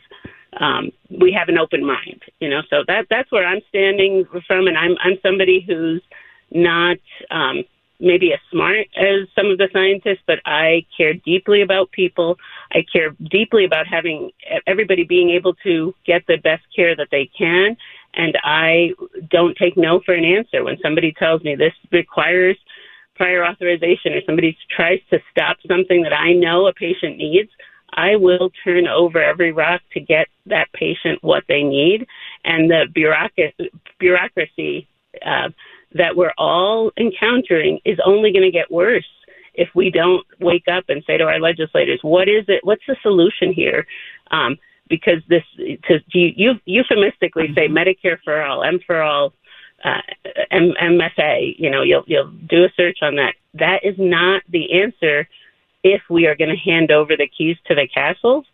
um, 0.60 0.90
we 1.10 1.32
have 1.32 1.48
an 1.48 1.58
open 1.58 1.84
mind. 1.84 2.22
You 2.40 2.50
know, 2.50 2.60
so 2.68 2.84
that 2.86 3.06
that's 3.08 3.32
where 3.32 3.46
I'm 3.46 3.60
standing 3.68 4.26
from, 4.46 4.66
and 4.66 4.76
I'm 4.76 4.96
I'm 5.02 5.18
somebody 5.22 5.64
who's 5.66 6.02
not 6.50 6.98
um, 7.30 7.64
maybe 8.02 8.32
as 8.32 8.40
smart 8.50 8.88
as 8.96 9.28
some 9.34 9.46
of 9.46 9.58
the 9.58 9.68
scientists, 9.72 10.22
but 10.26 10.40
I 10.44 10.84
care 10.96 11.14
deeply 11.14 11.62
about 11.62 11.92
people. 11.92 12.36
I 12.72 12.84
care 12.92 13.10
deeply 13.30 13.64
about 13.64 13.86
having 13.86 14.32
everybody 14.66 15.04
being 15.04 15.30
able 15.30 15.54
to 15.62 15.94
get 16.04 16.22
the 16.26 16.36
best 16.36 16.64
care 16.74 16.96
that 16.96 17.08
they 17.10 17.30
can. 17.38 17.76
And 18.14 18.36
I 18.42 18.92
don't 19.30 19.56
take 19.56 19.76
no 19.76 20.00
for 20.04 20.14
an 20.14 20.24
answer. 20.24 20.64
When 20.64 20.78
somebody 20.82 21.12
tells 21.12 21.42
me 21.42 21.54
this 21.54 21.72
requires 21.92 22.58
prior 23.14 23.46
authorization 23.46 24.12
or 24.14 24.20
somebody 24.26 24.56
tries 24.74 25.00
to 25.10 25.20
stop 25.30 25.58
something 25.66 26.02
that 26.02 26.12
I 26.12 26.32
know 26.32 26.66
a 26.66 26.72
patient 26.72 27.16
needs, 27.18 27.50
I 27.94 28.16
will 28.16 28.50
turn 28.64 28.88
over 28.88 29.22
every 29.22 29.52
rock 29.52 29.82
to 29.92 30.00
get 30.00 30.26
that 30.46 30.72
patient 30.72 31.22
what 31.22 31.44
they 31.48 31.62
need. 31.62 32.06
And 32.44 32.70
the 32.70 32.86
bureaucracy, 32.92 33.70
bureaucracy 33.98 34.88
uh, 35.24 35.50
that 35.94 36.16
we're 36.16 36.32
all 36.38 36.90
encountering 36.96 37.80
is 37.84 37.98
only 38.04 38.32
going 38.32 38.44
to 38.44 38.50
get 38.50 38.70
worse 38.70 39.08
if 39.54 39.68
we 39.74 39.90
don't 39.90 40.26
wake 40.40 40.66
up 40.68 40.84
and 40.88 41.02
say 41.06 41.16
to 41.16 41.24
our 41.24 41.40
legislators, 41.40 42.00
"What 42.02 42.28
is 42.28 42.44
it? 42.48 42.64
What's 42.64 42.86
the 42.86 42.96
solution 43.02 43.52
here?" 43.52 43.86
Um, 44.30 44.58
because 44.88 45.22
this, 45.28 45.44
to 45.56 46.00
you, 46.12 46.54
euphemistically 46.64 47.52
say 47.54 47.68
Medicare 47.68 48.18
for 48.24 48.42
all, 48.42 48.62
M 48.62 48.78
for 48.86 49.00
all, 49.02 49.32
uh, 49.84 50.00
M- 50.50 50.74
MFA. 50.80 51.54
You 51.58 51.70
know, 51.70 51.82
you'll 51.82 52.04
you'll 52.06 52.30
do 52.30 52.64
a 52.64 52.68
search 52.76 52.98
on 53.02 53.16
that. 53.16 53.34
That 53.54 53.80
is 53.84 53.94
not 53.98 54.42
the 54.48 54.82
answer 54.82 55.28
if 55.84 56.02
we 56.08 56.26
are 56.26 56.36
going 56.36 56.50
to 56.50 56.56
hand 56.56 56.90
over 56.90 57.16
the 57.16 57.26
keys 57.26 57.56
to 57.66 57.74
the 57.74 57.88
castles 57.92 58.46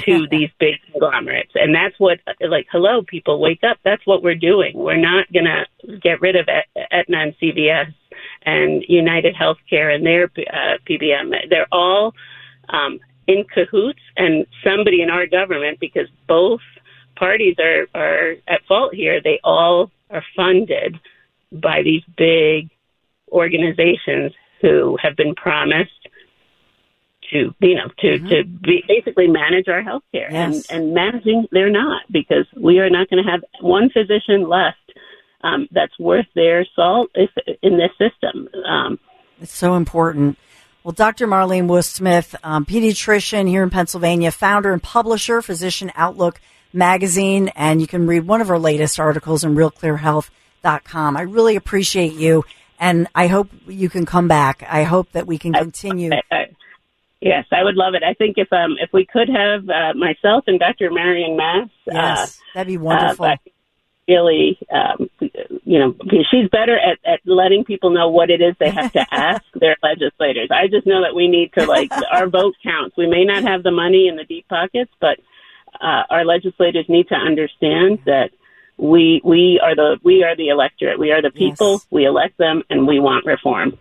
to 0.00 0.26
these 0.30 0.50
big 0.58 0.76
conglomerates. 0.90 1.52
And 1.54 1.74
that's 1.74 1.98
what, 1.98 2.18
like, 2.40 2.66
hello, 2.70 3.02
people, 3.02 3.40
wake 3.40 3.62
up. 3.64 3.78
That's 3.84 4.06
what 4.06 4.22
we're 4.22 4.34
doing. 4.34 4.72
We're 4.74 4.96
not 4.96 5.32
going 5.32 5.46
to 5.46 5.98
get 5.98 6.20
rid 6.20 6.36
of 6.36 6.48
Et- 6.48 6.86
Aetna 6.90 7.18
and 7.18 7.34
CVS 7.38 7.92
and 8.42 8.84
United 8.88 9.34
Healthcare 9.34 9.94
and 9.94 10.04
their 10.04 10.24
uh, 10.24 10.78
PBM. 10.88 11.32
They're 11.48 11.66
all 11.72 12.14
um, 12.68 13.00
in 13.26 13.44
cahoots, 13.44 14.00
and 14.16 14.46
somebody 14.64 15.02
in 15.02 15.10
our 15.10 15.26
government, 15.26 15.78
because 15.78 16.08
both 16.26 16.60
parties 17.16 17.56
are, 17.58 17.86
are 17.94 18.34
at 18.48 18.64
fault 18.66 18.94
here, 18.94 19.20
they 19.22 19.38
all 19.44 19.90
are 20.10 20.24
funded 20.34 20.98
by 21.52 21.82
these 21.82 22.02
big 22.16 22.70
organizations 23.30 24.32
who 24.60 24.96
have 25.00 25.16
been 25.16 25.34
promised 25.34 26.01
to 27.32 27.54
you 27.60 27.74
know 27.74 27.88
to 27.98 28.18
to 28.18 28.44
be, 28.44 28.84
basically 28.88 29.26
manage 29.26 29.68
our 29.68 29.82
health 29.82 30.02
care 30.12 30.28
Yes. 30.30 30.66
and 30.70 30.84
and 30.84 30.94
managing 30.94 31.46
they're 31.50 31.70
not 31.70 32.02
because 32.10 32.46
we 32.56 32.78
are 32.78 32.90
not 32.90 33.08
going 33.10 33.22
to 33.24 33.30
have 33.30 33.42
one 33.60 33.90
physician 33.90 34.48
left 34.48 34.76
um, 35.42 35.66
that's 35.72 35.98
worth 35.98 36.26
their 36.34 36.64
salt 36.76 37.10
if, 37.14 37.30
in 37.62 37.76
this 37.76 37.90
system 37.98 38.48
um, 38.64 38.98
It's 39.40 39.54
so 39.54 39.74
important. 39.74 40.38
Well, 40.84 40.92
Dr. 40.92 41.28
Marlene 41.28 41.68
Wust-Smith, 41.68 42.34
um, 42.42 42.64
pediatrician 42.66 43.48
here 43.48 43.62
in 43.62 43.70
Pennsylvania, 43.70 44.32
founder 44.32 44.72
and 44.72 44.82
publisher, 44.82 45.40
Physician 45.40 45.92
Outlook 45.94 46.40
magazine, 46.72 47.48
and 47.54 47.80
you 47.80 47.86
can 47.86 48.06
read 48.08 48.26
one 48.26 48.40
of 48.40 48.48
her 48.48 48.58
latest 48.58 48.98
articles 48.98 49.44
in 49.44 49.54
realclearhealth.com. 49.54 51.16
I 51.16 51.22
really 51.22 51.54
appreciate 51.54 52.14
you, 52.14 52.44
and 52.80 53.06
I 53.14 53.28
hope 53.28 53.48
you 53.68 53.88
can 53.88 54.06
come 54.06 54.26
back. 54.26 54.64
I 54.68 54.82
hope 54.82 55.12
that 55.12 55.26
we 55.26 55.38
can 55.38 55.52
continue. 55.52 56.10
I, 56.12 56.22
I, 56.34 56.46
yes 57.22 57.46
I 57.50 57.64
would 57.64 57.76
love 57.76 57.94
it 57.94 58.02
I 58.02 58.14
think 58.14 58.36
if 58.36 58.52
um 58.52 58.76
if 58.80 58.92
we 58.92 59.06
could 59.06 59.28
have 59.28 59.68
uh, 59.68 59.94
myself 59.94 60.44
and 60.46 60.58
Dr. 60.58 60.90
Marion 60.90 61.36
Mass 61.36 61.68
Yes, 61.86 62.38
uh, 62.38 62.42
that'd 62.54 62.68
be 62.68 62.76
wonderful. 62.76 63.24
uh, 63.24 63.36
really, 64.08 64.58
um, 64.72 65.08
you 65.64 65.78
know, 65.78 65.94
she's 66.30 66.48
better 66.50 66.78
at, 66.78 66.98
at 67.04 67.20
letting 67.24 67.64
people 67.64 67.90
know 67.90 68.08
what 68.08 68.30
it 68.30 68.40
is 68.40 68.54
they 68.58 68.70
have 68.70 68.92
to 68.92 69.06
ask 69.14 69.44
their 69.54 69.76
legislators. 69.82 70.48
I 70.50 70.68
just 70.68 70.86
know 70.86 71.02
that 71.02 71.14
we 71.14 71.28
need 71.28 71.52
to, 71.54 71.66
like, 71.66 71.90
our 72.12 72.28
vote 72.28 72.54
counts. 72.62 72.96
We 72.96 73.06
may 73.06 73.24
not 73.24 73.42
have 73.44 73.62
the 73.62 73.70
money 73.70 74.08
in 74.08 74.16
the 74.16 74.24
deep 74.24 74.48
pockets, 74.48 74.90
but 75.00 75.18
uh, 75.80 76.02
our 76.10 76.24
legislators 76.24 76.86
need 76.88 77.08
to 77.08 77.14
understand 77.14 78.00
that 78.06 78.30
we 78.78 79.20
we 79.22 79.60
are 79.62 79.76
the 79.76 79.98
we 80.02 80.24
are 80.24 80.34
the 80.34 80.48
electorate. 80.48 80.98
We 80.98 81.12
are 81.12 81.22
the 81.22 81.30
people. 81.30 81.72
Yes. 81.72 81.86
We 81.90 82.04
elect 82.04 82.38
them, 82.38 82.62
and 82.68 82.86
we 82.86 83.00
want 83.00 83.26
reform. 83.26 83.78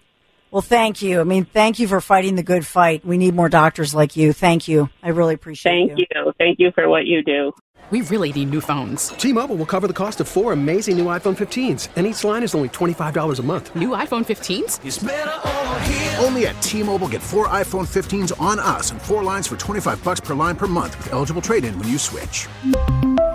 Well, 0.52 0.62
thank 0.62 1.02
you. 1.02 1.22
I 1.22 1.24
mean, 1.24 1.46
thank 1.46 1.80
you 1.80 1.88
for 1.88 2.02
fighting 2.02 2.36
the 2.36 2.44
good 2.44 2.66
fight. 2.66 3.06
We 3.06 3.18
need 3.18 3.34
more 3.34 3.48
doctors 3.48 3.96
like 3.96 4.18
you. 4.18 4.34
Thank 4.34 4.68
you. 4.68 4.90
I 5.02 5.10
really 5.10 5.34
appreciate 5.34 5.72
Thank 5.72 6.00
you. 6.00 6.34
Thank 6.38 6.60
you 6.60 6.72
for 6.76 6.90
what 6.90 7.06
you 7.06 7.24
do. 7.24 7.54
We 7.90 8.02
really 8.02 8.32
need 8.32 8.52
new 8.52 8.62
phones. 8.62 9.10
T-Mobile 9.10 9.58
will 9.58 9.66
cover 9.66 9.86
the 9.86 9.94
cost 9.94 10.22
of 10.22 10.28
four 10.28 10.54
amazing 10.54 10.98
new 10.98 11.06
iPhone 11.06 11.36
15s, 11.38 11.90
and 11.98 12.08
each 12.08 12.24
line 12.24 12.42
is 12.42 12.56
only 12.56 12.70
$25 12.70 13.40
a 13.40 13.44
month. 13.44 13.76
New 13.76 13.90
iPhone 13.90 14.26
15s? 14.26 16.24
Only 16.24 16.48
at 16.48 16.62
T-Mobile 16.62 17.10
get 17.10 17.22
four 17.22 17.50
iPhone 17.50 17.86
15s 17.88 18.40
on 18.40 18.60
us 18.60 18.92
and 18.92 19.02
four 19.02 19.24
lines 19.24 19.48
for 19.48 19.58
25 19.58 20.02
bucks 20.06 20.22
per 20.22 20.34
line 20.34 20.56
per 20.56 20.68
month 20.68 20.98
with 21.00 21.12
eligible 21.12 21.42
trade-in 21.42 21.78
when 21.80 21.90
you 21.90 21.98
switch. 21.98 22.48